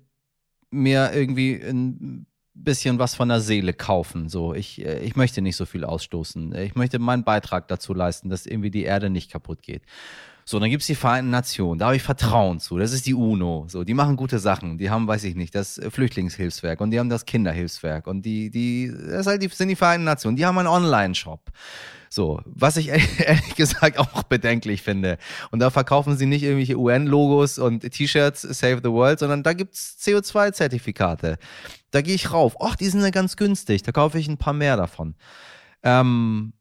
mir 0.72 1.12
irgendwie 1.14 1.62
ein 1.62 2.26
bisschen 2.64 3.00
was 3.00 3.16
von 3.16 3.30
der 3.30 3.42
Seele 3.42 3.74
kaufen. 3.74 4.30
So, 4.30 4.54
ich, 4.54 4.84
äh, 4.86 5.00
ich 5.00 5.16
möchte 5.16 5.42
nicht 5.42 5.56
so 5.56 5.66
viel 5.66 5.84
ausstoßen. 5.84 6.56
Ich 6.56 6.76
möchte 6.76 7.00
meinen 7.00 7.24
Beitrag 7.24 7.68
dazu 7.68 7.94
leisten, 7.94 8.30
dass 8.30 8.46
irgendwie 8.46 8.72
die 8.72 8.84
Erde 8.84 9.10
nicht 9.10 9.32
kaputt 9.32 9.62
geht. 9.62 9.84
So, 10.50 10.60
dann 10.60 10.72
gibt's 10.72 10.88
die 10.88 10.96
Vereinten 10.96 11.30
Nationen, 11.30 11.78
da 11.78 11.86
habe 11.86 11.96
ich 11.96 12.02
Vertrauen 12.02 12.60
zu. 12.60 12.80
Das 12.80 12.92
ist 12.92 13.06
die 13.06 13.14
UNO. 13.14 13.66
So, 13.68 13.84
die 13.84 13.94
machen 13.94 14.16
gute 14.16 14.40
Sachen. 14.40 14.80
Die 14.80 14.90
haben, 14.90 15.08
weiß 15.08 15.24
ich 15.26 15.36
nicht, 15.36 15.54
das 15.54 15.80
Flüchtlingshilfswerk 15.90 16.82
und 16.82 16.90
die 16.90 17.00
haben 17.00 17.10
das 17.10 17.28
Kinderhilfswerk 17.28 18.08
und 18.08 18.24
die, 18.24 18.50
die, 18.50 18.92
das 19.12 19.28
halt 19.28 19.44
die, 19.44 19.48
sind 19.50 19.68
die 19.68 19.76
Vereinten 19.76 20.06
Nationen. 20.06 20.38
Die 20.38 20.48
haben 20.48 20.58
einen 20.58 20.68
Online-Shop. 20.68 21.52
So, 22.10 22.42
was 22.46 22.78
ich 22.78 22.88
ehrlich 23.20 23.56
gesagt 23.56 24.00
auch 24.00 24.24
bedenklich 24.24 24.82
finde. 24.82 25.20
Und 25.52 25.60
da 25.60 25.70
verkaufen 25.70 26.18
sie 26.18 26.26
nicht 26.26 26.42
irgendwelche 26.42 26.80
UN-Logos 26.80 27.60
und 27.60 27.82
T-Shirts 27.82 28.42
Save 28.42 28.82
the 28.84 28.90
World, 28.90 29.20
sondern 29.20 29.44
da 29.44 29.54
gibt's 29.54 29.98
CO2-Zertifikate. 30.02 31.38
Da 31.92 32.02
gehe 32.02 32.16
ich 32.16 32.32
rauf. 32.32 32.58
Ach, 32.62 32.76
die 32.76 32.88
sind 32.88 33.02
ja 33.02 33.10
ganz 33.10 33.36
günstig. 33.36 33.84
Da 33.84 33.92
kaufe 33.92 34.20
ich 34.20 34.28
ein 34.28 34.38
paar 34.38 34.54
mehr 34.54 34.78
davon. 34.78 35.16
Ähm, 35.84 36.54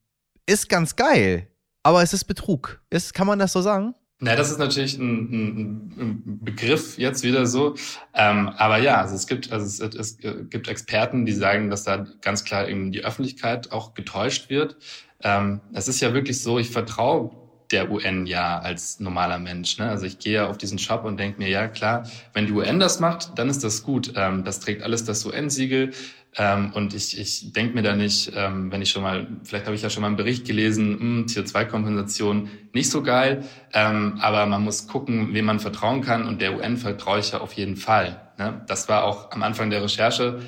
ist 0.47 0.69
ganz 0.69 0.97
geil 0.97 1.49
aber 1.89 2.03
es 2.03 2.13
ist 2.13 2.25
Betrug. 2.25 2.83
Ist, 2.91 3.15
kann 3.15 3.27
man 3.27 3.39
das 3.39 3.55
so 3.55 3.63
sagen? 3.63 3.95
Na, 4.21 4.37
das 4.37 4.51
ist 4.51 4.59
natürlich 4.59 4.99
ein, 4.99 5.31
ein, 5.31 5.95
ein 5.97 6.39
Begriff 6.45 6.99
jetzt 6.99 7.23
wieder 7.23 7.47
so. 7.47 7.77
Ähm, 8.13 8.49
aber 8.51 8.77
ja, 8.77 9.01
also 9.01 9.15
es 9.15 9.27
gibt, 9.27 9.53
also 9.53 9.65
es, 9.65 9.95
es, 9.95 10.19
gibt 10.19 10.69
Experten, 10.69 11.25
die 11.25 11.33
sagen, 11.33 11.71
dass 11.71 11.85
da 11.85 12.05
ganz 12.21 12.45
klar 12.45 12.69
eben 12.69 12.93
die 12.93 13.05
Öffentlichkeit 13.05 13.73
auch 13.73 13.95
getäuscht 13.95 14.51
wird. 14.51 14.77
Ähm, 15.23 15.63
es 15.73 15.89
ist 15.89 16.01
ja 16.01 16.13
wirklich 16.13 16.43
so, 16.43 16.59
ich 16.59 16.69
vertraue 16.69 17.31
der 17.71 17.91
UN 17.91 18.27
ja 18.27 18.59
als 18.59 19.01
normaler 19.01 19.39
Mensch. 19.39 19.79
Ne? 19.79 19.89
Also 19.89 20.07
ich 20.07 20.19
gehe 20.19 20.47
auf 20.47 20.59
diesen 20.59 20.79
Shop 20.79 21.05
und 21.05 21.19
denke 21.19 21.39
mir, 21.39 21.49
ja 21.49 21.69
klar, 21.69 22.09
wenn 22.33 22.47
die 22.47 22.53
UN 22.53 22.81
das 22.81 23.01
macht, 23.01 23.39
dann 23.39 23.49
ist 23.49 23.63
das 23.65 23.83
gut. 23.83 24.13
Ähm, 24.17 24.45
das 24.45 24.61
trägt 24.61 24.83
alles 24.83 25.05
das 25.05 25.25
UN-Siegel. 25.27 25.93
Ähm, 26.37 26.73
und 26.75 26.95
ich, 26.95 27.19
ich 27.19 27.53
denke 27.53 27.75
mir 27.75 27.83
da 27.83 27.97
nicht, 27.97 28.33
ähm, 28.37 28.71
wenn 28.71 28.83
ich 28.83 28.91
schon 28.91 29.03
mal, 29.03 29.27
vielleicht 29.45 29.67
habe 29.67 29.75
ich 29.75 29.83
ja 29.83 29.91
schon 29.91 30.03
mal 30.03 30.09
einen 30.09 30.17
Bericht 30.17 30.47
gelesen, 30.47 30.93
mh, 30.93 30.99
hm, 30.99 31.27
CO2-Kompensation 31.27 32.49
nicht 32.73 32.91
so 32.91 33.03
geil, 33.03 33.45
ähm, 33.73 34.19
aber 34.21 34.47
man 34.47 34.63
muss 34.63 34.87
gucken, 34.87 35.35
wem 35.35 35.47
man 35.47 35.59
vertrauen 35.59 36.03
kann 36.03 36.27
und 36.27 36.41
der 36.41 36.57
UN 36.57 36.77
vertraue 36.77 37.19
ich 37.21 37.33
ja 37.33 37.41
auf 37.41 37.55
jeden 37.55 37.77
Fall. 37.77 38.21
Ne? 38.39 38.63
Das 38.67 38.89
war 38.89 39.05
auch 39.05 39.33
am 39.33 39.43
Anfang 39.43 39.71
der 39.71 39.83
Recherche 39.83 40.41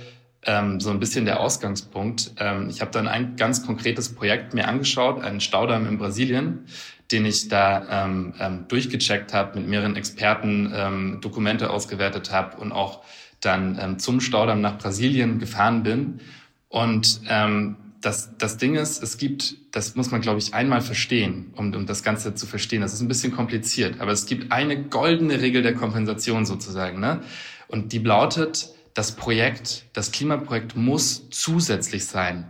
ähm, 0.45 0.81
so 0.81 0.91
ein 0.91 1.01
bisschen 1.01 1.25
der 1.25 1.41
Ausgangspunkt. 1.41 2.33
Ähm, 2.39 2.69
ich 2.69 2.81
habe 2.81 2.91
dann 2.91 3.09
ein 3.09 3.37
ganz 3.37 3.67
konkretes 3.67 4.15
Projekt 4.15 4.55
mir 4.55 4.69
angeschaut, 4.69 5.23
einen 5.23 5.41
Staudamm 5.41 5.87
in 5.87 5.99
Brasilien, 5.99 6.67
den 7.13 7.25
ich 7.25 7.49
da 7.49 8.05
ähm, 8.05 8.35
ähm, 8.39 8.65
durchgecheckt 8.69 9.33
habe, 9.33 9.59
mit 9.59 9.69
mehreren 9.69 9.97
Experten 9.97 10.73
ähm, 10.75 11.19
Dokumente 11.21 11.71
ausgewertet 11.71 12.31
habe 12.31 12.57
und 12.59 12.73
auch 12.73 13.03
dann 13.41 13.79
ähm, 13.81 13.99
zum 13.99 14.21
Staudamm 14.21 14.61
nach 14.61 14.79
Brasilien 14.79 15.39
gefahren 15.39 15.83
bin. 15.83 16.21
Und 16.69 17.23
ähm, 17.29 17.77
das, 18.01 18.37
das 18.39 18.57
Ding 18.57 18.77
ist, 18.77 19.03
es 19.03 19.19
gibt, 19.19 19.57
das 19.73 19.95
muss 19.95 20.11
man, 20.11 20.21
glaube 20.21 20.39
ich, 20.39 20.55
einmal 20.55 20.81
verstehen, 20.81 21.53
um, 21.57 21.75
um 21.75 21.87
das 21.87 22.03
Ganze 22.03 22.35
zu 22.35 22.47
verstehen. 22.47 22.81
Das 22.81 22.93
ist 22.93 23.01
ein 23.01 23.09
bisschen 23.09 23.33
kompliziert, 23.33 24.01
aber 24.01 24.13
es 24.13 24.27
gibt 24.27 24.53
eine 24.53 24.85
goldene 24.85 25.41
Regel 25.41 25.63
der 25.63 25.75
Kompensation 25.75 26.47
sozusagen. 26.47 27.01
Ne? 27.01 27.21
Und 27.69 27.93
die 27.93 27.99
lautet, 27.99 28.71
das 28.95 29.13
Projekt, 29.13 29.85
das 29.93 30.13
Klimaprojekt 30.13 30.77
muss 30.77 31.29
zusätzlich 31.31 32.07
sein. 32.07 32.47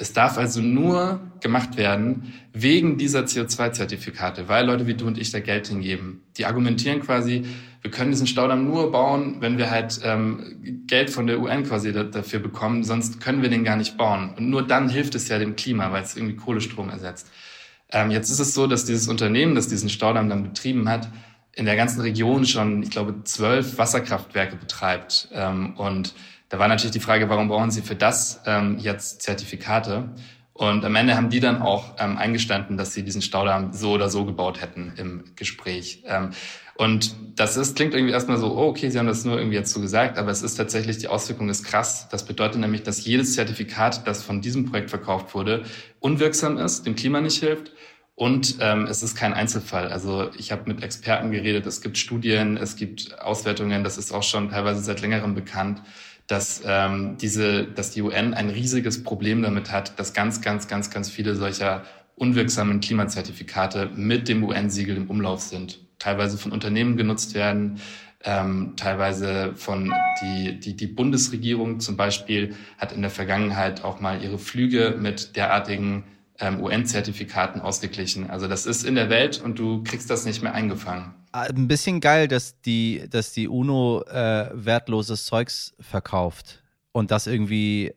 Es 0.00 0.14
darf 0.14 0.38
also 0.38 0.62
nur 0.62 1.20
gemacht 1.40 1.76
werden 1.76 2.32
wegen 2.54 2.96
dieser 2.96 3.20
CO2-Zertifikate, 3.20 4.48
weil 4.48 4.64
Leute 4.64 4.86
wie 4.86 4.94
du 4.94 5.06
und 5.06 5.18
ich 5.18 5.30
da 5.30 5.40
Geld 5.40 5.68
hingeben. 5.68 6.22
Die 6.38 6.46
argumentieren 6.46 7.00
quasi, 7.00 7.44
wir 7.82 7.90
können 7.90 8.10
diesen 8.10 8.26
Staudamm 8.26 8.64
nur 8.64 8.90
bauen, 8.92 9.36
wenn 9.40 9.58
wir 9.58 9.70
halt 9.70 10.00
ähm, 10.02 10.84
Geld 10.86 11.10
von 11.10 11.26
der 11.26 11.38
UN 11.38 11.64
quasi 11.64 11.92
da, 11.92 12.04
dafür 12.04 12.40
bekommen, 12.40 12.82
sonst 12.82 13.20
können 13.20 13.42
wir 13.42 13.50
den 13.50 13.62
gar 13.62 13.76
nicht 13.76 13.98
bauen. 13.98 14.34
Und 14.36 14.48
nur 14.48 14.66
dann 14.66 14.88
hilft 14.88 15.14
es 15.14 15.28
ja 15.28 15.38
dem 15.38 15.54
Klima, 15.54 15.92
weil 15.92 16.02
es 16.02 16.16
irgendwie 16.16 16.36
Kohlestrom 16.36 16.88
ersetzt. 16.88 17.30
Ähm, 17.90 18.10
jetzt 18.10 18.30
ist 18.30 18.40
es 18.40 18.54
so, 18.54 18.66
dass 18.66 18.86
dieses 18.86 19.06
Unternehmen, 19.06 19.54
das 19.54 19.68
diesen 19.68 19.90
Staudamm 19.90 20.30
dann 20.30 20.42
betrieben 20.42 20.88
hat, 20.88 21.08
in 21.52 21.66
der 21.66 21.76
ganzen 21.76 22.00
Region 22.00 22.46
schon, 22.46 22.82
ich 22.82 22.90
glaube, 22.90 23.24
zwölf 23.24 23.76
Wasserkraftwerke 23.76 24.56
betreibt. 24.56 25.28
Ähm, 25.32 25.74
und 25.76 26.14
da 26.50 26.58
war 26.58 26.68
natürlich 26.68 26.92
die 26.92 27.00
Frage, 27.00 27.28
warum 27.28 27.48
brauchen 27.48 27.70
Sie 27.70 27.80
für 27.80 27.94
das 27.94 28.42
ähm, 28.44 28.76
jetzt 28.78 29.22
Zertifikate? 29.22 30.10
Und 30.52 30.84
am 30.84 30.94
Ende 30.94 31.16
haben 31.16 31.30
die 31.30 31.40
dann 31.40 31.62
auch 31.62 31.94
ähm, 31.98 32.18
eingestanden, 32.18 32.76
dass 32.76 32.92
sie 32.92 33.02
diesen 33.02 33.22
Staudamm 33.22 33.72
so 33.72 33.92
oder 33.92 34.10
so 34.10 34.26
gebaut 34.26 34.60
hätten 34.60 34.92
im 34.98 35.24
Gespräch. 35.34 36.02
Ähm, 36.06 36.32
und 36.76 37.14
das 37.36 37.56
ist, 37.56 37.76
klingt 37.76 37.94
irgendwie 37.94 38.12
erstmal 38.12 38.36
so, 38.36 38.54
oh, 38.54 38.68
okay, 38.68 38.90
sie 38.90 38.98
haben 38.98 39.06
das 39.06 39.24
nur 39.24 39.38
irgendwie 39.38 39.56
jetzt 39.56 39.72
so 39.72 39.80
gesagt, 39.80 40.18
aber 40.18 40.30
es 40.30 40.42
ist 40.42 40.56
tatsächlich, 40.56 40.98
die 40.98 41.08
Auswirkung 41.08 41.48
ist 41.48 41.64
krass. 41.64 42.08
Das 42.10 42.26
bedeutet 42.26 42.60
nämlich, 42.60 42.82
dass 42.82 43.04
jedes 43.06 43.34
Zertifikat, 43.34 44.06
das 44.06 44.22
von 44.22 44.42
diesem 44.42 44.66
Projekt 44.66 44.90
verkauft 44.90 45.34
wurde, 45.34 45.62
unwirksam 45.98 46.58
ist, 46.58 46.84
dem 46.84 46.94
Klima 46.94 47.22
nicht 47.22 47.38
hilft 47.38 47.72
und 48.14 48.56
ähm, 48.60 48.84
es 48.84 49.02
ist 49.02 49.16
kein 49.16 49.32
Einzelfall. 49.32 49.88
Also 49.88 50.30
ich 50.36 50.52
habe 50.52 50.64
mit 50.66 50.82
Experten 50.82 51.30
geredet, 51.30 51.64
es 51.64 51.80
gibt 51.80 51.96
Studien, 51.96 52.58
es 52.58 52.76
gibt 52.76 53.18
Auswertungen, 53.18 53.82
das 53.82 53.96
ist 53.96 54.12
auch 54.12 54.22
schon 54.22 54.50
teilweise 54.50 54.82
seit 54.82 55.00
längerem 55.00 55.34
bekannt 55.34 55.80
dass 56.30 56.62
ähm, 56.64 57.16
diese, 57.20 57.64
dass 57.64 57.90
die 57.90 58.02
UN 58.02 58.34
ein 58.34 58.50
riesiges 58.50 59.02
Problem 59.02 59.42
damit 59.42 59.72
hat, 59.72 59.98
dass 59.98 60.12
ganz, 60.12 60.40
ganz, 60.40 60.68
ganz, 60.68 60.88
ganz 60.88 61.10
viele 61.10 61.34
solcher 61.34 61.82
unwirksamen 62.14 62.80
Klimazertifikate 62.80 63.90
mit 63.96 64.28
dem 64.28 64.44
UN-Siegel 64.44 64.96
im 64.96 65.10
Umlauf 65.10 65.40
sind, 65.40 65.80
teilweise 65.98 66.38
von 66.38 66.52
Unternehmen 66.52 66.96
genutzt 66.96 67.34
werden, 67.34 67.80
ähm, 68.22 68.74
teilweise 68.76 69.54
von 69.56 69.92
die, 70.22 70.60
die, 70.60 70.76
die 70.76 70.86
Bundesregierung 70.86 71.80
zum 71.80 71.96
Beispiel 71.96 72.54
hat 72.78 72.92
in 72.92 73.00
der 73.00 73.10
Vergangenheit 73.10 73.82
auch 73.82 74.00
mal 74.00 74.22
ihre 74.22 74.38
Flüge 74.38 74.96
mit 75.00 75.34
derartigen 75.34 76.04
ähm, 76.40 76.62
UN-Zertifikaten 76.62 77.60
ausgeglichen. 77.60 78.30
Also 78.30 78.48
das 78.48 78.66
ist 78.66 78.84
in 78.84 78.94
der 78.94 79.10
Welt 79.10 79.40
und 79.40 79.58
du 79.58 79.82
kriegst 79.82 80.10
das 80.10 80.24
nicht 80.24 80.42
mehr 80.42 80.54
eingefangen. 80.54 81.14
Ah, 81.32 81.42
ein 81.42 81.68
bisschen 81.68 82.00
geil, 82.00 82.26
dass 82.26 82.60
die, 82.60 83.06
dass 83.08 83.32
die 83.32 83.48
UNO 83.48 84.02
äh, 84.02 84.50
wertloses 84.52 85.26
Zeugs 85.26 85.74
verkauft 85.78 86.62
und 86.92 87.10
das 87.10 87.26
irgendwie, 87.26 87.94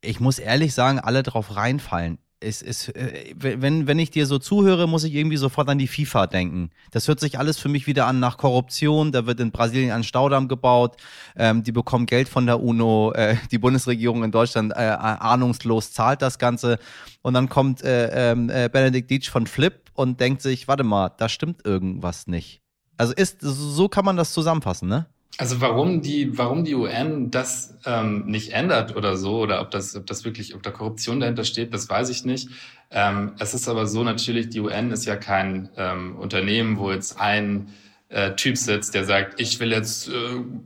ich 0.00 0.18
muss 0.18 0.38
ehrlich 0.38 0.74
sagen, 0.74 0.98
alle 0.98 1.22
drauf 1.22 1.54
reinfallen 1.54 2.18
es 2.40 2.88
äh, 2.88 3.34
wenn, 3.36 3.86
wenn 3.86 3.98
ich 3.98 4.10
dir 4.10 4.26
so 4.26 4.38
zuhöre, 4.38 4.86
muss 4.86 5.04
ich 5.04 5.14
irgendwie 5.14 5.36
sofort 5.36 5.68
an 5.68 5.78
die 5.78 5.88
FIFA 5.88 6.26
denken. 6.26 6.70
Das 6.90 7.08
hört 7.08 7.20
sich 7.20 7.38
alles 7.38 7.58
für 7.58 7.68
mich 7.68 7.86
wieder 7.86 8.06
an 8.06 8.20
nach 8.20 8.38
Korruption. 8.38 9.12
Da 9.12 9.26
wird 9.26 9.40
in 9.40 9.50
Brasilien 9.50 9.92
ein 9.92 10.04
Staudamm 10.04 10.48
gebaut. 10.48 10.96
Ähm, 11.36 11.62
die 11.62 11.72
bekommen 11.72 12.06
Geld 12.06 12.28
von 12.28 12.46
der 12.46 12.60
UNO. 12.60 13.12
Äh, 13.12 13.36
die 13.50 13.58
Bundesregierung 13.58 14.24
in 14.24 14.30
Deutschland 14.30 14.72
äh, 14.72 14.76
ahnungslos 14.76 15.92
zahlt 15.92 16.22
das 16.22 16.38
Ganze. 16.38 16.78
Und 17.22 17.34
dann 17.34 17.48
kommt 17.48 17.82
äh, 17.82 18.30
ähm, 18.32 18.50
äh, 18.50 18.68
Benedikt 18.68 19.10
Dietsch 19.10 19.30
von 19.30 19.46
Flip 19.46 19.74
und 19.94 20.20
denkt 20.20 20.42
sich, 20.42 20.68
warte 20.68 20.84
mal, 20.84 21.10
da 21.16 21.28
stimmt 21.28 21.64
irgendwas 21.64 22.26
nicht. 22.28 22.62
Also 22.96 23.12
ist, 23.14 23.38
so 23.40 23.88
kann 23.88 24.04
man 24.04 24.16
das 24.16 24.32
zusammenfassen, 24.32 24.88
ne? 24.88 25.06
Also 25.36 25.60
warum 25.60 26.02
die, 26.02 26.36
warum 26.36 26.64
die 26.64 26.74
UN 26.74 27.30
das 27.30 27.76
ähm, 27.86 28.24
nicht 28.26 28.52
ändert 28.52 28.96
oder 28.96 29.16
so, 29.16 29.38
oder 29.38 29.60
ob 29.60 29.70
das, 29.70 29.94
ob 29.94 30.06
das 30.06 30.24
wirklich, 30.24 30.54
ob 30.54 30.62
da 30.62 30.70
Korruption 30.70 31.20
dahinter 31.20 31.44
steht, 31.44 31.72
das 31.72 31.88
weiß 31.88 32.08
ich 32.08 32.24
nicht. 32.24 32.48
Ähm, 32.90 33.32
es 33.38 33.54
ist 33.54 33.68
aber 33.68 33.86
so 33.86 34.02
natürlich, 34.02 34.48
die 34.48 34.60
UN 34.60 34.90
ist 34.90 35.04
ja 35.04 35.16
kein 35.16 35.68
ähm, 35.76 36.16
Unternehmen, 36.16 36.78
wo 36.78 36.90
jetzt 36.90 37.20
ein 37.20 37.68
äh, 38.08 38.34
Typ 38.34 38.56
sitzt, 38.56 38.94
der 38.94 39.04
sagt, 39.04 39.38
ich 39.40 39.60
will 39.60 39.70
jetzt 39.70 40.08
äh, 40.08 40.12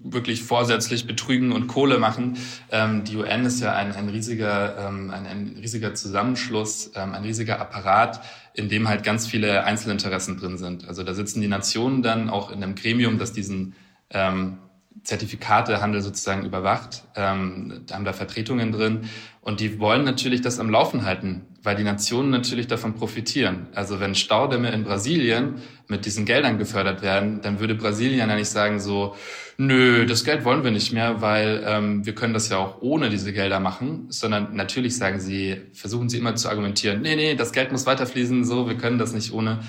wirklich 0.05 0.43
vorsätzlich 0.43 1.07
betrügen 1.07 1.53
und 1.53 1.67
Kohle 1.67 1.99
machen. 1.99 2.39
Ähm, 2.71 3.05
die 3.05 3.17
UN 3.17 3.45
ist 3.45 3.61
ja 3.61 3.75
ein, 3.75 3.93
ein 3.93 4.09
riesiger, 4.09 4.79
ähm, 4.79 5.11
ein, 5.11 5.27
ein 5.27 5.57
riesiger 5.61 5.95
Zusammenschluss, 5.95 6.93
ähm, 6.95 7.13
ein 7.13 7.25
riesiger 7.25 7.61
Apparat, 7.61 8.25
in 8.55 8.69
dem 8.69 8.89
halt 8.89 9.03
ganz 9.03 9.27
viele 9.27 9.65
Einzelinteressen 9.65 10.39
drin 10.39 10.57
sind. 10.57 10.87
Also 10.87 11.03
da 11.03 11.15
sitzen 11.15 11.41
die 11.41 11.49
Nationen 11.49 12.03
dann 12.03 12.31
auch 12.31 12.51
in 12.51 12.63
einem 12.63 12.77
Gremium, 12.77 13.19
das 13.19 13.33
diesen 13.33 13.75
ähm, 14.13 14.59
Zertifikatehandel 15.05 16.01
sozusagen 16.01 16.45
überwacht, 16.45 17.03
ähm, 17.17 17.85
haben 17.91 18.05
da 18.05 18.13
Vertretungen 18.13 18.71
drin 18.71 19.09
und 19.41 19.59
die 19.59 19.81
wollen 19.81 20.05
natürlich 20.05 20.43
das 20.43 20.61
am 20.61 20.71
Laufen 20.71 21.05
halten, 21.05 21.47
weil 21.63 21.75
die 21.75 21.83
Nationen 21.83 22.31
natürlich 22.31 22.69
davon 22.69 22.95
profitieren. 22.95 23.67
Also 23.75 23.99
wenn 23.99 24.15
Staudämme 24.15 24.71
in 24.71 24.85
Brasilien 24.85 25.57
mit 25.89 26.07
diesen 26.07 26.25
Geldern 26.25 26.59
gefördert 26.59 27.03
werden, 27.03 27.41
dann 27.41 27.59
würde 27.59 27.75
Brasilien 27.75 28.29
ja 28.29 28.37
nicht 28.37 28.49
sagen 28.49 28.79
so, 28.79 29.17
nö, 29.57 30.07
das 30.07 30.23
Geld 30.25 30.45
wollen 30.45 30.63
wir 30.63 30.71
nicht 30.71 30.93
mehr, 30.93 31.21
weil 31.21 31.65
ähm, 31.67 32.07
wir 32.07 32.15
können 32.15 32.35
das 32.35 32.49
ja 32.49 32.59
auch 32.59 32.81
ohne 32.81 33.11
diese 33.11 33.33
Gelder 33.33 33.59
machen, 33.59 34.07
sondern 34.09 34.55
natürlich 34.55 34.97
sagen 34.97 35.19
sie, 35.19 35.63
versuchen 35.73 36.09
sie 36.09 36.19
immer 36.19 36.37
zu 36.37 36.49
argumentieren, 36.49 37.03
nee, 37.03 37.17
nee, 37.17 37.35
das 37.35 37.53
Geld 37.53 37.73
muss 37.73 37.87
weiterfließen, 37.87 38.45
so, 38.45 38.69
wir 38.69 38.77
können 38.77 38.99
das 38.99 39.13
nicht 39.13 39.33
ohne. 39.33 39.61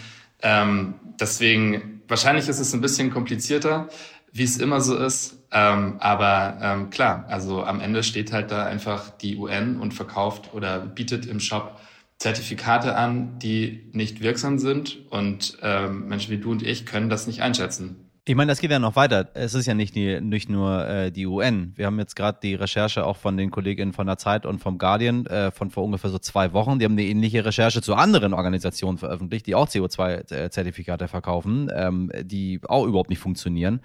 Ähm, 0.43 0.95
deswegen, 1.19 2.01
wahrscheinlich 2.07 2.47
ist 2.47 2.59
es 2.59 2.73
ein 2.73 2.81
bisschen 2.81 3.09
komplizierter, 3.09 3.87
wie 4.33 4.43
es 4.43 4.57
immer 4.57 4.81
so 4.81 4.97
ist. 4.97 5.37
Ähm, 5.51 5.97
aber 5.99 6.57
ähm, 6.61 6.89
klar, 6.89 7.25
also 7.29 7.63
am 7.63 7.79
Ende 7.79 8.03
steht 8.03 8.33
halt 8.33 8.51
da 8.51 8.65
einfach 8.65 9.11
die 9.11 9.37
UN 9.37 9.79
und 9.79 9.93
verkauft 9.93 10.49
oder 10.53 10.79
bietet 10.79 11.27
im 11.27 11.39
Shop 11.39 11.79
Zertifikate 12.17 12.95
an, 12.95 13.37
die 13.39 13.89
nicht 13.91 14.21
wirksam 14.21 14.57
sind 14.57 14.99
und 15.11 15.57
ähm, 15.61 16.07
Menschen 16.07 16.31
wie 16.31 16.37
du 16.37 16.51
und 16.51 16.63
ich 16.63 16.85
können 16.85 17.09
das 17.09 17.27
nicht 17.27 17.41
einschätzen. 17.41 18.02
Ich 18.25 18.35
meine, 18.35 18.49
das 18.53 18.61
geht 18.61 18.71
ja 18.71 18.79
noch 18.79 18.95
weiter. 18.95 19.31
Es 19.33 19.53
ist 19.53 19.65
ja 19.65 19.73
nicht, 19.73 19.95
die, 19.95 20.21
nicht 20.21 20.47
nur 20.47 20.87
äh, 20.87 21.11
die 21.11 21.27
UN. 21.27 21.73
Wir 21.75 21.87
haben 21.87 21.99
jetzt 21.99 22.15
gerade 22.15 22.39
die 22.41 22.55
Recherche 22.55 23.05
auch 23.05 23.17
von 23.17 23.35
den 23.35 23.51
Kolleginnen 23.51 23.91
von 23.91 24.07
der 24.07 24.17
Zeit 24.17 24.45
und 24.45 24.59
vom 24.59 24.77
Guardian 24.77 25.25
äh, 25.25 25.51
von 25.51 25.69
vor 25.69 25.83
ungefähr 25.83 26.09
so 26.09 26.19
zwei 26.19 26.53
Wochen. 26.53 26.79
Die 26.79 26.85
haben 26.85 26.93
eine 26.93 27.03
ähnliche 27.03 27.43
Recherche 27.43 27.81
zu 27.81 27.95
anderen 27.95 28.33
Organisationen 28.33 28.97
veröffentlicht, 28.97 29.45
die 29.45 29.55
auch 29.55 29.67
CO2-Zertifikate 29.67 31.09
verkaufen, 31.09 31.69
ähm, 31.75 32.09
die 32.21 32.61
auch 32.65 32.85
überhaupt 32.85 33.09
nicht 33.09 33.19
funktionieren. 33.19 33.81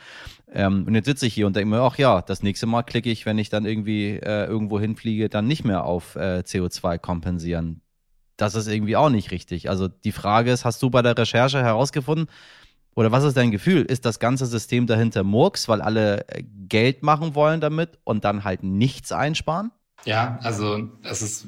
Ähm, 0.53 0.85
und 0.87 0.95
jetzt 0.95 1.07
sitze 1.07 1.27
ich 1.27 1.35
hier 1.35 1.49
und 1.49 1.57
denke 1.57 1.71
mir, 1.71 1.81
ach 1.81 1.99
ja, 1.99 2.23
das 2.23 2.45
nächste 2.45 2.67
Mal 2.67 2.85
klicke 2.85 3.11
ich, 3.11 3.27
wenn 3.27 3.39
ich 3.39 3.49
dann 3.49 3.67
irgendwie 3.67 4.21
äh, 4.23 4.45
irgendwo 4.45 4.79
hinfliege, 4.79 5.29
dann 5.29 5.49
nicht 5.49 5.65
mehr 5.65 5.83
auf 5.83 6.15
äh, 6.15 6.45
CO2 6.47 6.99
kompensieren. 6.99 7.81
Das 8.37 8.55
ist 8.55 8.69
irgendwie 8.69 8.95
auch 8.95 9.11
nicht 9.11 9.33
richtig. 9.33 9.69
Also 9.69 9.89
die 9.89 10.13
Frage 10.13 10.53
ist, 10.53 10.65
hast 10.65 10.81
du 10.81 10.91
bei 10.91 11.03
der 11.03 11.19
Recherche 11.19 11.61
herausgefunden, 11.61 12.29
oder 12.99 13.13
was 13.13 13.23
ist 13.23 13.37
dein 13.37 13.53
Gefühl? 13.53 13.83
Ist 13.83 14.05
das 14.05 14.19
ganze 14.19 14.45
System 14.45 14.89
dahinter 14.89 15.23
Murks, 15.23 15.69
weil 15.69 15.81
alle 15.83 16.27
äh, 16.31 16.43
Geld 16.69 17.05
machen 17.05 17.37
wollen 17.37 17.61
damit 17.61 17.97
und 18.03 18.25
dann 18.25 18.43
halt 18.43 18.65
nichts 18.65 19.13
einsparen? 19.13 19.71
Ja, 20.05 20.41
also 20.43 20.89
es 21.05 21.23
ist 21.23 21.47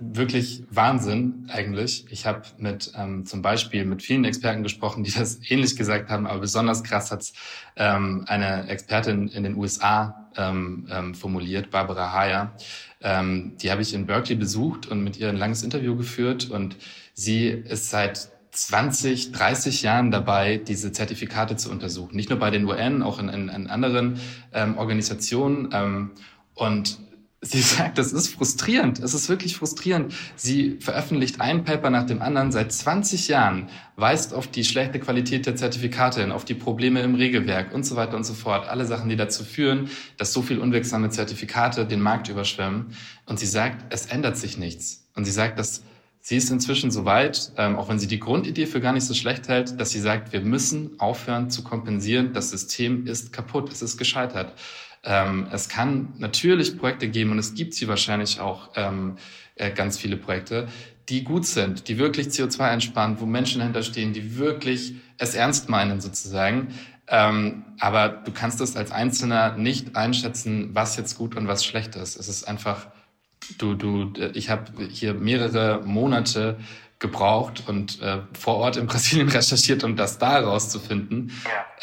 wirklich 0.00 0.64
Wahnsinn 0.70 1.46
eigentlich. 1.52 2.06
Ich 2.08 2.24
habe 2.24 2.44
mit 2.56 2.90
ähm, 2.96 3.26
zum 3.26 3.42
Beispiel 3.42 3.84
mit 3.84 4.02
vielen 4.02 4.24
Experten 4.24 4.62
gesprochen, 4.62 5.04
die 5.04 5.10
das 5.10 5.40
ähnlich 5.50 5.76
gesagt 5.76 6.08
haben, 6.08 6.26
aber 6.26 6.40
besonders 6.40 6.82
krass 6.82 7.12
hat 7.12 7.30
ähm, 7.76 8.24
eine 8.26 8.66
Expertin 8.68 9.28
in 9.28 9.42
den 9.42 9.56
USA 9.56 10.30
ähm, 10.38 10.88
ähm, 10.90 11.14
formuliert, 11.14 11.70
Barbara 11.70 12.14
Hayer. 12.14 12.56
Ähm, 13.02 13.58
die 13.60 13.70
habe 13.70 13.82
ich 13.82 13.92
in 13.92 14.06
Berkeley 14.06 14.36
besucht 14.36 14.86
und 14.86 15.04
mit 15.04 15.18
ihr 15.18 15.28
ein 15.28 15.36
langes 15.36 15.64
Interview 15.64 15.96
geführt 15.96 16.48
und 16.48 16.76
sie 17.12 17.48
ist 17.48 17.90
seit 17.90 18.32
20, 18.52 19.32
30 19.32 19.82
Jahren 19.82 20.10
dabei, 20.10 20.58
diese 20.58 20.92
Zertifikate 20.92 21.56
zu 21.56 21.70
untersuchen. 21.70 22.14
Nicht 22.14 22.28
nur 22.28 22.38
bei 22.38 22.50
den 22.50 22.66
UN, 22.66 23.02
auch 23.02 23.18
in, 23.18 23.30
in, 23.30 23.48
in 23.48 23.66
anderen 23.66 24.20
ähm, 24.52 24.76
Organisationen. 24.76 25.70
Ähm, 25.72 26.10
und 26.54 26.98
sie 27.40 27.60
sagt, 27.62 27.96
das 27.96 28.12
ist 28.12 28.28
frustrierend. 28.28 29.00
Es 29.00 29.14
ist 29.14 29.30
wirklich 29.30 29.56
frustrierend. 29.56 30.12
Sie 30.36 30.76
veröffentlicht 30.80 31.40
ein 31.40 31.64
Paper 31.64 31.88
nach 31.88 32.04
dem 32.04 32.20
anderen 32.20 32.52
seit 32.52 32.72
20 32.72 33.28
Jahren, 33.28 33.70
weist 33.96 34.34
auf 34.34 34.46
die 34.46 34.64
schlechte 34.64 35.00
Qualität 35.00 35.46
der 35.46 35.56
Zertifikate 35.56 36.20
hin, 36.20 36.30
auf 36.30 36.44
die 36.44 36.54
Probleme 36.54 37.00
im 37.00 37.14
Regelwerk 37.14 37.72
und 37.72 37.84
so 37.86 37.96
weiter 37.96 38.16
und 38.16 38.24
so 38.24 38.34
fort. 38.34 38.68
Alle 38.68 38.84
Sachen, 38.84 39.08
die 39.08 39.16
dazu 39.16 39.44
führen, 39.44 39.88
dass 40.18 40.34
so 40.34 40.42
viel 40.42 40.58
unwirksame 40.58 41.08
Zertifikate 41.08 41.86
den 41.86 42.02
Markt 42.02 42.28
überschwemmen. 42.28 42.94
Und 43.24 43.40
sie 43.40 43.46
sagt, 43.46 43.94
es 43.94 44.04
ändert 44.04 44.36
sich 44.36 44.58
nichts. 44.58 45.08
Und 45.14 45.24
sie 45.24 45.32
sagt, 45.32 45.58
dass 45.58 45.84
Sie 46.24 46.36
ist 46.36 46.50
inzwischen 46.52 46.92
so 46.92 47.04
weit, 47.04 47.50
ähm, 47.56 47.74
auch 47.74 47.88
wenn 47.88 47.98
sie 47.98 48.06
die 48.06 48.20
Grundidee 48.20 48.66
für 48.66 48.80
gar 48.80 48.92
nicht 48.92 49.04
so 49.04 49.12
schlecht 49.12 49.48
hält, 49.48 49.80
dass 49.80 49.90
sie 49.90 49.98
sagt, 49.98 50.32
wir 50.32 50.40
müssen 50.40 51.00
aufhören 51.00 51.50
zu 51.50 51.64
kompensieren. 51.64 52.32
Das 52.32 52.50
System 52.50 53.08
ist 53.08 53.32
kaputt, 53.32 53.72
es 53.72 53.82
ist 53.82 53.98
gescheitert. 53.98 54.52
Ähm, 55.02 55.48
es 55.50 55.68
kann 55.68 56.14
natürlich 56.18 56.78
Projekte 56.78 57.08
geben 57.08 57.32
und 57.32 57.40
es 57.40 57.54
gibt 57.54 57.74
sie 57.74 57.88
wahrscheinlich 57.88 58.38
auch 58.38 58.70
ähm, 58.76 59.16
äh, 59.56 59.72
ganz 59.72 59.98
viele 59.98 60.16
Projekte, 60.16 60.68
die 61.08 61.24
gut 61.24 61.44
sind, 61.44 61.88
die 61.88 61.98
wirklich 61.98 62.28
CO2 62.28 62.60
einsparen, 62.60 63.20
wo 63.20 63.26
Menschen 63.26 63.58
dahinter 63.58 63.82
stehen, 63.82 64.12
die 64.12 64.38
wirklich 64.38 64.94
es 65.18 65.34
ernst 65.34 65.68
meinen 65.68 66.00
sozusagen. 66.00 66.68
Ähm, 67.08 67.64
aber 67.80 68.08
du 68.08 68.30
kannst 68.30 68.60
es 68.60 68.76
als 68.76 68.92
Einzelner 68.92 69.56
nicht 69.56 69.96
einschätzen, 69.96 70.70
was 70.72 70.96
jetzt 70.96 71.18
gut 71.18 71.34
und 71.34 71.48
was 71.48 71.64
schlecht 71.64 71.96
ist. 71.96 72.16
Es 72.16 72.28
ist 72.28 72.44
einfach 72.44 72.86
du, 73.58 73.74
du, 73.74 74.12
ich 74.34 74.50
habe 74.50 74.86
hier 74.88 75.14
mehrere 75.14 75.82
Monate 75.84 76.58
gebraucht 76.98 77.64
und 77.66 78.00
äh, 78.00 78.20
vor 78.32 78.56
Ort 78.56 78.76
in 78.76 78.86
Brasilien 78.88 79.28
recherchiert, 79.28 79.84
um 79.84 79.96
das 79.96 80.18
da 80.18 80.38
rauszufinden. 80.38 81.32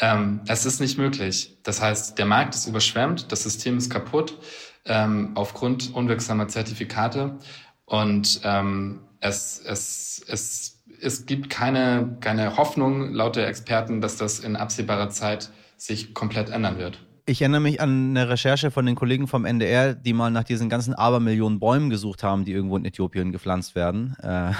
Ja. 0.00 0.14
Ähm, 0.14 0.40
es 0.48 0.66
ist 0.66 0.80
nicht 0.80 0.98
möglich. 0.98 1.56
Das 1.62 1.80
heißt, 1.80 2.18
der 2.18 2.26
Markt 2.26 2.54
ist 2.54 2.66
überschwemmt, 2.66 3.30
das 3.30 3.44
System 3.44 3.78
ist 3.78 3.90
kaputt 3.90 4.38
ähm, 4.86 5.32
aufgrund 5.34 5.94
unwirksamer 5.94 6.48
Zertifikate 6.48 7.38
und 7.84 8.40
ähm, 8.44 9.00
es, 9.20 9.60
es, 9.64 10.24
es, 10.26 10.82
es 11.00 11.26
gibt 11.26 11.50
keine, 11.50 12.16
keine 12.20 12.56
Hoffnung 12.56 13.12
laut 13.12 13.36
der 13.36 13.46
Experten, 13.46 14.00
dass 14.00 14.16
das 14.16 14.40
in 14.40 14.56
absehbarer 14.56 15.10
Zeit 15.10 15.50
sich 15.76 16.14
komplett 16.14 16.50
ändern 16.50 16.78
wird. 16.78 16.98
Ich 17.30 17.42
erinnere 17.42 17.60
mich 17.60 17.80
an 17.80 18.10
eine 18.10 18.28
Recherche 18.28 18.72
von 18.72 18.84
den 18.84 18.96
Kollegen 18.96 19.28
vom 19.28 19.44
NDR, 19.44 19.94
die 19.94 20.12
mal 20.12 20.32
nach 20.32 20.42
diesen 20.42 20.68
ganzen 20.68 20.94
Abermillionen 20.94 21.60
Bäumen 21.60 21.88
gesucht 21.88 22.24
haben, 22.24 22.44
die 22.44 22.50
irgendwo 22.50 22.76
in 22.76 22.84
Äthiopien 22.84 23.30
gepflanzt 23.30 23.76
werden. 23.76 24.16
Äh, 24.20 24.50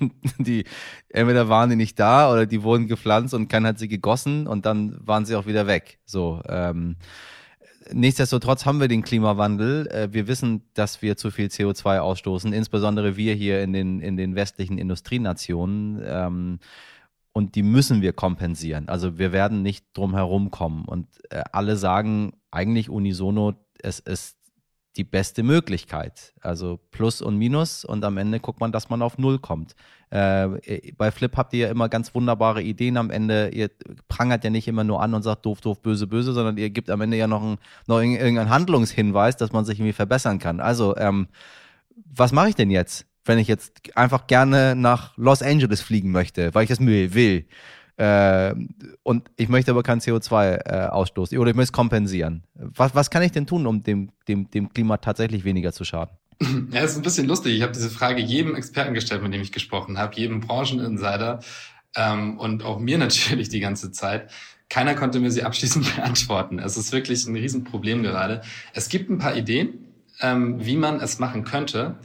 die 0.38 0.64
entweder 1.08 1.48
waren 1.48 1.70
die 1.70 1.76
nicht 1.76 2.00
da 2.00 2.32
oder 2.32 2.46
die 2.46 2.64
wurden 2.64 2.88
gepflanzt 2.88 3.32
und 3.32 3.46
keiner 3.46 3.68
hat 3.68 3.78
sie 3.78 3.86
gegossen 3.86 4.48
und 4.48 4.66
dann 4.66 4.98
waren 5.06 5.24
sie 5.24 5.36
auch 5.36 5.46
wieder 5.46 5.68
weg. 5.68 6.00
So. 6.04 6.42
Ähm, 6.48 6.96
nichtsdestotrotz 7.92 8.66
haben 8.66 8.80
wir 8.80 8.88
den 8.88 9.04
Klimawandel. 9.04 9.86
Äh, 9.86 10.12
wir 10.12 10.26
wissen, 10.26 10.62
dass 10.74 11.00
wir 11.00 11.16
zu 11.16 11.30
viel 11.30 11.46
CO2 11.46 11.98
ausstoßen, 11.98 12.52
insbesondere 12.52 13.16
wir 13.16 13.34
hier 13.34 13.62
in 13.62 13.72
den, 13.72 14.00
in 14.00 14.16
den 14.16 14.34
westlichen 14.34 14.78
Industrienationen. 14.78 16.02
Ähm, 16.04 16.58
und 17.32 17.54
die 17.54 17.62
müssen 17.62 18.02
wir 18.02 18.12
kompensieren. 18.12 18.88
Also 18.88 19.18
wir 19.18 19.32
werden 19.32 19.62
nicht 19.62 19.86
drum 19.94 20.14
herum 20.14 20.50
kommen. 20.50 20.84
Und 20.84 21.06
äh, 21.30 21.42
alle 21.52 21.76
sagen 21.76 22.34
eigentlich 22.50 22.90
unisono, 22.90 23.54
es 23.82 23.98
ist 23.98 24.36
die 24.96 25.04
beste 25.04 25.42
Möglichkeit. 25.42 26.34
Also 26.42 26.78
Plus 26.90 27.22
und 27.22 27.38
Minus 27.38 27.84
und 27.84 28.04
am 28.04 28.18
Ende 28.18 28.40
guckt 28.40 28.60
man, 28.60 28.72
dass 28.72 28.90
man 28.90 29.00
auf 29.00 29.16
Null 29.16 29.38
kommt. 29.38 29.74
Äh, 30.10 30.92
bei 30.98 31.10
Flip 31.10 31.34
habt 31.36 31.54
ihr 31.54 31.60
ja 31.60 31.70
immer 31.70 31.88
ganz 31.88 32.14
wunderbare 32.14 32.62
Ideen 32.62 32.98
am 32.98 33.10
Ende. 33.10 33.48
Ihr 33.54 33.70
prangert 34.08 34.44
ja 34.44 34.50
nicht 34.50 34.68
immer 34.68 34.84
nur 34.84 35.02
an 35.02 35.14
und 35.14 35.22
sagt 35.22 35.46
doof, 35.46 35.62
doof, 35.62 35.80
böse, 35.80 36.06
böse, 36.06 36.34
sondern 36.34 36.58
ihr 36.58 36.68
gebt 36.68 36.90
am 36.90 37.00
Ende 37.00 37.16
ja 37.16 37.26
noch, 37.26 37.42
ein, 37.42 37.56
noch 37.86 38.00
irgendeinen 38.00 38.50
Handlungshinweis, 38.50 39.38
dass 39.38 39.52
man 39.52 39.64
sich 39.64 39.78
irgendwie 39.78 39.94
verbessern 39.94 40.38
kann. 40.38 40.60
Also 40.60 40.94
ähm, 40.98 41.28
was 42.14 42.32
mache 42.32 42.50
ich 42.50 42.54
denn 42.54 42.70
jetzt? 42.70 43.06
Wenn 43.24 43.38
ich 43.38 43.48
jetzt 43.48 43.96
einfach 43.96 44.26
gerne 44.26 44.74
nach 44.74 45.16
Los 45.16 45.42
Angeles 45.42 45.80
fliegen 45.80 46.10
möchte, 46.10 46.54
weil 46.54 46.64
ich 46.64 46.68
das 46.68 46.80
will. 46.80 47.46
Äh, 47.96 48.54
und 49.02 49.30
ich 49.36 49.48
möchte 49.48 49.70
aber 49.70 49.82
kein 49.82 50.00
CO2 50.00 51.28
äh, 51.30 51.36
oder 51.38 51.50
ich 51.50 51.56
möchte 51.56 51.72
kompensieren. 51.72 52.42
Was, 52.54 52.94
was 52.94 53.10
kann 53.10 53.22
ich 53.22 53.32
denn 53.32 53.46
tun, 53.46 53.66
um 53.66 53.82
dem, 53.82 54.10
dem, 54.28 54.50
dem 54.50 54.72
Klima 54.72 54.96
tatsächlich 54.96 55.44
weniger 55.44 55.72
zu 55.72 55.84
schaden? 55.84 56.16
Ja, 56.72 56.80
ist 56.80 56.96
ein 56.96 57.02
bisschen 57.02 57.28
lustig. 57.28 57.54
Ich 57.54 57.62
habe 57.62 57.72
diese 57.72 57.90
Frage 57.90 58.20
jedem 58.20 58.56
Experten 58.56 58.94
gestellt, 58.94 59.22
mit 59.22 59.32
dem 59.32 59.42
ich 59.42 59.52
gesprochen 59.52 59.98
habe, 59.98 60.16
jedem 60.16 60.40
Brancheninsider 60.40 61.40
ähm, 61.96 62.38
und 62.38 62.64
auch 62.64 62.78
mir 62.78 62.98
natürlich 63.06 63.48
die 63.48 63.60
ganze 63.60 63.92
Zeit. 63.92 64.30
Keiner 64.68 64.94
konnte 64.94 65.20
mir 65.20 65.30
sie 65.30 65.42
abschließend 65.42 65.96
beantworten. 65.96 66.58
Es 66.58 66.76
ist 66.76 66.92
wirklich 66.92 67.26
ein 67.26 67.36
Riesenproblem 67.36 68.02
gerade. 68.02 68.40
Es 68.72 68.88
gibt 68.88 69.10
ein 69.10 69.18
paar 69.18 69.36
Ideen, 69.36 69.86
ähm, 70.20 70.64
wie 70.64 70.76
man 70.76 71.00
es 71.00 71.18
machen 71.18 71.44
könnte. 71.44 71.98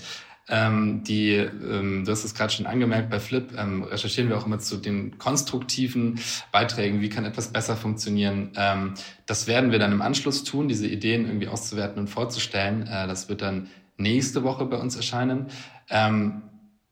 Ähm, 0.49 1.03
die, 1.03 1.33
ähm, 1.33 2.05
du 2.05 2.12
hast 2.12 2.23
es 2.23 2.33
gerade 2.33 2.53
schon 2.53 2.65
angemerkt, 2.65 3.10
bei 3.10 3.19
Flip 3.19 3.51
ähm, 3.57 3.83
recherchieren 3.83 4.29
wir 4.29 4.38
auch 4.38 4.45
immer 4.45 4.60
zu 4.60 4.77
den 4.77 5.17
konstruktiven 5.17 6.19
Beiträgen, 6.53 7.01
wie 7.01 7.10
kann 7.10 7.25
etwas 7.25 7.49
besser 7.49 7.75
funktionieren. 7.75 8.51
Ähm, 8.55 8.93
das 9.25 9.47
werden 9.47 9.71
wir 9.71 9.79
dann 9.79 9.91
im 9.91 10.01
Anschluss 10.01 10.43
tun, 10.45 10.69
diese 10.69 10.88
Ideen 10.88 11.25
irgendwie 11.25 11.49
auszuwerten 11.49 11.99
und 11.99 12.07
vorzustellen. 12.07 12.88
Äh, 12.88 13.07
das 13.07 13.27
wird 13.27 13.41
dann 13.41 13.67
nächste 13.97 14.43
Woche 14.43 14.65
bei 14.65 14.77
uns 14.77 14.95
erscheinen. 14.95 15.47
Ähm, 15.89 16.43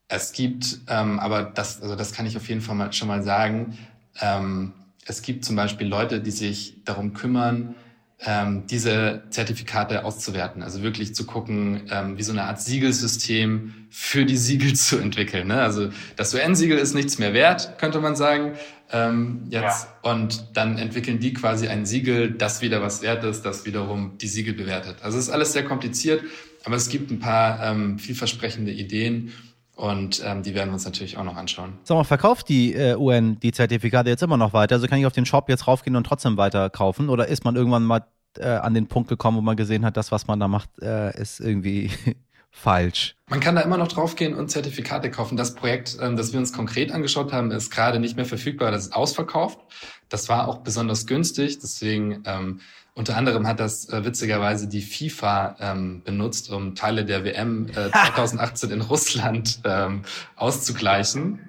es 0.08 0.34
gibt, 0.34 0.80
ähm, 0.88 1.20
aber 1.20 1.44
das, 1.44 1.82
also 1.82 1.96
das 1.96 2.12
kann 2.12 2.26
ich 2.26 2.36
auf 2.38 2.48
jeden 2.50 2.62
Fall 2.62 2.76
mal, 2.76 2.94
schon 2.94 3.08
mal 3.08 3.24
sagen, 3.24 3.78
ähm, 4.22 4.74
es 5.06 5.22
gibt 5.22 5.46
zum 5.46 5.56
Beispiel 5.56 5.88
Leute, 5.88 6.20
die 6.20 6.32
sich 6.32 6.84
darum 6.84 7.14
kümmern, 7.14 7.76
ähm, 8.20 8.66
diese 8.68 9.24
Zertifikate 9.30 10.06
auszuwerten. 10.06 10.64
Also 10.64 10.82
wirklich 10.82 11.14
zu 11.14 11.26
gucken, 11.26 11.88
ähm, 11.92 12.18
wie 12.18 12.24
so 12.24 12.32
eine 12.32 12.44
Art 12.44 12.62
Siegelsystem 12.62 13.88
für 13.90 14.26
die 14.26 14.38
Siegel 14.38 14.74
zu 14.76 14.98
entwickeln. 14.98 15.48
Ne? 15.48 15.62
Also 15.62 15.90
das 16.16 16.34
UN-Siegel 16.34 16.78
ist 16.78 16.96
nichts 16.96 17.20
mehr 17.20 17.34
wert, 17.34 17.78
könnte 17.78 18.00
man 18.00 18.16
sagen. 18.16 18.54
Ähm, 18.92 19.48
jetzt 19.50 19.88
ja. 20.04 20.12
und 20.12 20.56
dann 20.56 20.78
entwickeln 20.78 21.20
die 21.20 21.34
quasi 21.34 21.68
ein 21.68 21.86
Siegel, 21.86 22.32
das 22.32 22.62
wieder 22.62 22.82
was 22.82 23.02
wert 23.02 23.24
ist, 23.24 23.42
das 23.42 23.66
wiederum 23.66 24.18
die 24.20 24.28
Siegel 24.28 24.54
bewertet. 24.54 24.98
Also 25.02 25.18
es 25.18 25.26
ist 25.26 25.34
alles 25.34 25.54
sehr 25.54 25.66
kompliziert, 25.66 26.22
aber 26.64 26.76
es 26.76 26.90
gibt 26.90 27.10
ein 27.10 27.20
paar 27.20 27.64
ähm, 27.64 27.98
vielversprechende 27.98 28.72
Ideen 28.72 29.34
und 29.76 30.22
ähm, 30.26 30.42
die 30.42 30.56
werden 30.56 30.70
wir 30.70 30.74
uns 30.74 30.86
natürlich 30.86 31.18
auch 31.18 31.24
noch 31.24 31.36
anschauen. 31.36 31.74
Sag 31.84 31.96
mal, 31.96 32.04
verkauft 32.04 32.50
die 32.50 32.74
äh, 32.74 32.96
UN 32.96 33.40
die 33.40 33.52
Zertifikate 33.52 34.10
jetzt 34.10 34.24
immer 34.24 34.38
noch 34.38 34.54
weiter? 34.54 34.76
Also 34.76 34.88
kann 34.88 35.00
ich 35.00 35.06
auf 35.06 35.14
den 35.14 35.26
Shop 35.26 35.50
jetzt 35.50 35.68
raufgehen 35.68 35.96
und 35.96 36.06
trotzdem 36.06 36.38
weiter 36.38 36.70
kaufen? 36.70 37.10
Oder 37.10 37.28
ist 37.28 37.44
man 37.44 37.56
irgendwann 37.56 37.84
mal 37.84 38.06
äh, 38.38 38.48
an 38.48 38.74
den 38.74 38.88
Punkt 38.88 39.10
gekommen, 39.10 39.38
wo 39.38 39.42
man 39.42 39.58
gesehen 39.58 39.86
hat, 39.86 39.98
das, 39.98 40.12
was 40.12 40.28
man 40.28 40.40
da 40.40 40.48
macht, 40.48 40.70
äh, 40.82 41.20
ist 41.20 41.42
irgendwie 41.42 41.92
falsch? 42.52 43.16
Man 43.30 43.42
kann 43.42 43.56
da 43.56 43.62
immer 43.62 43.78
noch 43.78 43.90
draufgehen 43.90 44.34
und 44.34 44.50
Zertifikate 44.50 45.12
kaufen. 45.12 45.36
Das 45.36 45.56
Projekt, 45.56 45.98
ähm, 46.02 46.16
das 46.16 46.32
wir 46.32 46.40
uns 46.40 46.54
konkret 46.54 46.92
angeschaut 46.92 47.34
haben, 47.34 47.52
ist 47.52 47.70
gerade 47.70 48.00
nicht 48.00 48.16
mehr 48.16 48.26
verfügbar. 48.26 48.72
Das 48.72 48.88
ist 48.88 48.96
ausverkauft. 48.96 49.60
Das 50.08 50.30
war 50.30 50.48
auch 50.48 50.60
besonders 50.60 51.06
günstig. 51.06 51.60
Deswegen 51.60 52.24
ähm, 52.26 52.62
unter 52.96 53.18
anderem 53.18 53.46
hat 53.46 53.60
das 53.60 53.90
äh, 53.90 54.06
witzigerweise 54.06 54.68
die 54.68 54.82
FIFA 54.82 55.58
ähm, 55.60 56.02
benutzt, 56.04 56.50
um 56.50 56.76
Teile 56.76 57.04
der 57.06 57.26
WM 57.26 57.68
äh, 57.68 57.92
2018 57.92 58.72
in 58.72 58.82
Russland 58.82 59.60
ähm, 59.66 60.04
auszugleichen. 60.38 61.40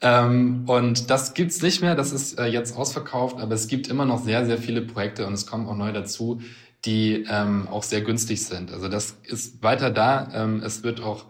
Ähm, 0.00 0.64
und 0.66 1.10
das 1.10 1.34
gibt's 1.34 1.60
nicht 1.60 1.82
mehr, 1.82 1.96
das 1.96 2.12
ist 2.12 2.38
äh, 2.38 2.46
jetzt 2.46 2.76
ausverkauft, 2.76 3.40
aber 3.40 3.54
es 3.54 3.66
gibt 3.66 3.88
immer 3.88 4.04
noch 4.04 4.22
sehr, 4.22 4.46
sehr 4.46 4.58
viele 4.58 4.82
Projekte 4.82 5.26
und 5.26 5.32
es 5.32 5.46
kommen 5.46 5.66
auch 5.66 5.76
neu 5.76 5.92
dazu, 5.92 6.40
die 6.84 7.26
ähm, 7.28 7.66
auch 7.68 7.82
sehr 7.82 8.02
günstig 8.02 8.44
sind. 8.44 8.72
Also 8.72 8.88
das 8.88 9.16
ist 9.24 9.62
weiter 9.62 9.90
da. 9.90 10.28
Ähm, 10.32 10.62
es 10.62 10.84
wird 10.84 11.00
auch, 11.00 11.24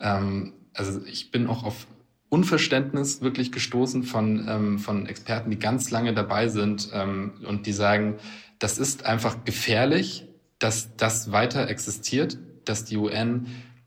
ähm, 0.00 0.52
also 0.74 1.00
ich 1.06 1.30
bin 1.30 1.46
auch 1.46 1.64
auf 1.64 1.86
Unverständnis 2.28 3.22
wirklich 3.22 3.52
gestoßen 3.52 4.02
von, 4.02 4.46
ähm, 4.46 4.78
von 4.78 5.06
Experten, 5.06 5.50
die 5.50 5.58
ganz 5.58 5.90
lange 5.90 6.12
dabei 6.12 6.48
sind 6.48 6.90
ähm, 6.92 7.32
und 7.46 7.66
die 7.66 7.72
sagen, 7.72 8.16
das 8.58 8.78
ist 8.78 9.06
einfach 9.06 9.44
gefährlich, 9.44 10.26
dass 10.58 10.96
das 10.96 11.32
weiter 11.32 11.68
existiert, 11.68 12.38
dass 12.64 12.84
die 12.84 12.96
UN 12.96 13.46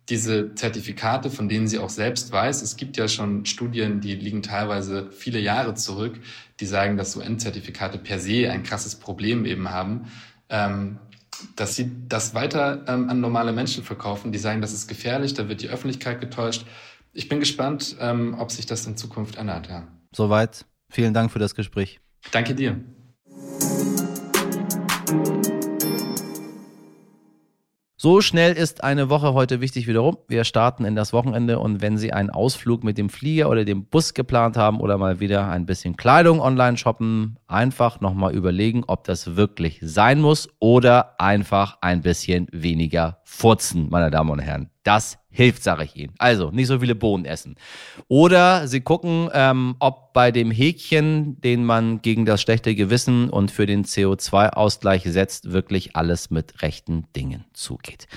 diese 0.09 0.55
Zertifikate, 0.55 1.29
von 1.29 1.47
denen 1.47 1.67
sie 1.67 1.79
auch 1.79 1.89
selbst 1.89 2.31
weiß, 2.31 2.61
es 2.61 2.75
gibt 2.75 2.97
ja 2.97 3.07
schon 3.07 3.45
Studien, 3.45 4.01
die 4.01 4.15
liegen 4.15 4.41
teilweise 4.41 5.09
viele 5.11 5.39
Jahre 5.39 5.73
zurück, 5.75 6.19
die 6.59 6.65
sagen, 6.65 6.97
dass 6.97 7.15
UN-Zertifikate 7.15 7.97
per 7.97 8.19
se 8.19 8.51
ein 8.51 8.63
krasses 8.63 8.95
Problem 8.95 9.45
eben 9.45 9.69
haben, 9.69 10.11
ähm, 10.49 10.99
dass 11.55 11.75
sie 11.75 11.91
das 12.09 12.33
weiter 12.33 12.83
ähm, 12.87 13.09
an 13.09 13.21
normale 13.21 13.53
Menschen 13.53 13.83
verkaufen, 13.83 14.31
die 14.31 14.37
sagen, 14.37 14.61
das 14.61 14.73
ist 14.73 14.87
gefährlich, 14.87 15.33
da 15.33 15.47
wird 15.47 15.61
die 15.61 15.69
Öffentlichkeit 15.69 16.19
getäuscht. 16.19 16.65
Ich 17.13 17.29
bin 17.29 17.39
gespannt, 17.39 17.95
ähm, 17.99 18.35
ob 18.37 18.51
sich 18.51 18.65
das 18.65 18.85
in 18.85 18.97
Zukunft 18.97 19.37
ändert. 19.37 19.69
Ja. 19.69 19.87
Soweit. 20.11 20.65
Vielen 20.89 21.13
Dank 21.13 21.31
für 21.31 21.39
das 21.39 21.55
Gespräch. 21.55 22.01
Danke 22.31 22.53
dir. 22.53 22.81
So 28.03 28.19
schnell 28.19 28.53
ist 28.53 28.83
eine 28.83 29.11
Woche 29.11 29.35
heute 29.35 29.61
wichtig 29.61 29.85
wiederum. 29.85 30.17
Wir 30.27 30.43
starten 30.43 30.85
in 30.85 30.95
das 30.95 31.13
Wochenende 31.13 31.59
und 31.59 31.83
wenn 31.83 31.99
Sie 31.99 32.11
einen 32.11 32.31
Ausflug 32.31 32.83
mit 32.83 32.97
dem 32.97 33.09
Flieger 33.09 33.47
oder 33.47 33.63
dem 33.63 33.85
Bus 33.85 34.15
geplant 34.15 34.57
haben 34.57 34.79
oder 34.79 34.97
mal 34.97 35.19
wieder 35.19 35.47
ein 35.47 35.67
bisschen 35.67 35.97
Kleidung 35.97 36.41
online 36.41 36.77
shoppen, 36.77 37.37
einfach 37.45 38.01
nochmal 38.01 38.33
überlegen, 38.33 38.83
ob 38.87 39.03
das 39.03 39.35
wirklich 39.35 39.77
sein 39.83 40.19
muss 40.19 40.49
oder 40.57 41.21
einfach 41.21 41.77
ein 41.81 42.01
bisschen 42.01 42.47
weniger 42.51 43.19
furzen, 43.23 43.87
meine 43.91 44.09
Damen 44.09 44.31
und 44.31 44.39
Herren. 44.39 44.71
Das 44.81 45.19
hilft, 45.31 45.63
sage 45.63 45.85
ich 45.85 45.95
Ihnen. 45.95 46.13
Also 46.17 46.51
nicht 46.51 46.67
so 46.67 46.79
viele 46.79 46.95
Bohnen 46.95 47.25
essen. 47.25 47.55
Oder 48.07 48.67
Sie 48.67 48.81
gucken, 48.81 49.29
ähm, 49.33 49.75
ob 49.79 50.13
bei 50.13 50.31
dem 50.31 50.51
Häkchen, 50.51 51.39
den 51.41 51.63
man 51.63 52.01
gegen 52.01 52.25
das 52.25 52.41
schlechte 52.41 52.75
Gewissen 52.75 53.29
und 53.29 53.49
für 53.49 53.65
den 53.65 53.85
CO2-Ausgleich 53.85 55.03
setzt, 55.03 55.53
wirklich 55.53 55.95
alles 55.95 56.29
mit 56.29 56.61
rechten 56.61 57.05
Dingen 57.15 57.45
zugeht. 57.53 58.07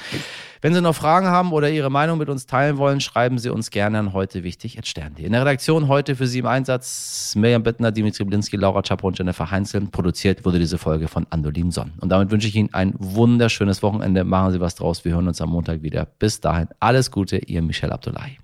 Wenn 0.60 0.72
Sie 0.72 0.80
noch 0.80 0.94
Fragen 0.94 1.26
haben 1.26 1.52
oder 1.52 1.70
Ihre 1.70 1.90
Meinung 1.90 2.18
mit 2.18 2.30
uns 2.30 2.46
teilen 2.46 2.78
wollen, 2.78 3.00
schreiben 3.00 3.38
Sie 3.38 3.50
uns 3.50 3.70
gerne 3.70 3.98
an 3.98 4.12
heute 4.14 4.44
wichtig 4.44 4.78
In 5.18 5.32
der 5.32 5.42
Redaktion 5.42 5.88
heute 5.88 6.16
für 6.16 6.26
Sie 6.26 6.38
im 6.38 6.46
Einsatz 6.46 7.34
Mirjam 7.36 7.62
Bittner, 7.62 7.92
Dimitri 7.92 8.24
Blinski, 8.24 8.56
Laura 8.56 8.80
Chapo 8.80 9.06
und 9.06 9.18
Jennifer 9.18 9.50
Heinzel. 9.50 9.82
Produziert 9.82 10.44
wurde 10.44 10.58
diese 10.58 10.78
Folge 10.78 11.06
von 11.06 11.26
Andolin 11.28 11.70
Sonn. 11.70 11.92
Und 12.00 12.08
damit 12.08 12.30
wünsche 12.30 12.48
ich 12.48 12.56
Ihnen 12.56 12.72
ein 12.72 12.94
wunderschönes 12.98 13.82
Wochenende. 13.82 14.24
Machen 14.24 14.52
Sie 14.52 14.60
was 14.60 14.74
draus. 14.74 15.04
Wir 15.04 15.12
hören 15.12 15.28
uns 15.28 15.40
am 15.42 15.50
Montag 15.50 15.82
wieder. 15.82 16.06
Bis 16.18 16.40
dahin 16.40 16.68
alles 17.04 17.10
Gute, 17.10 17.36
Ihr 17.36 17.60
Michel 17.60 17.92
Abdullahi. 17.92 18.38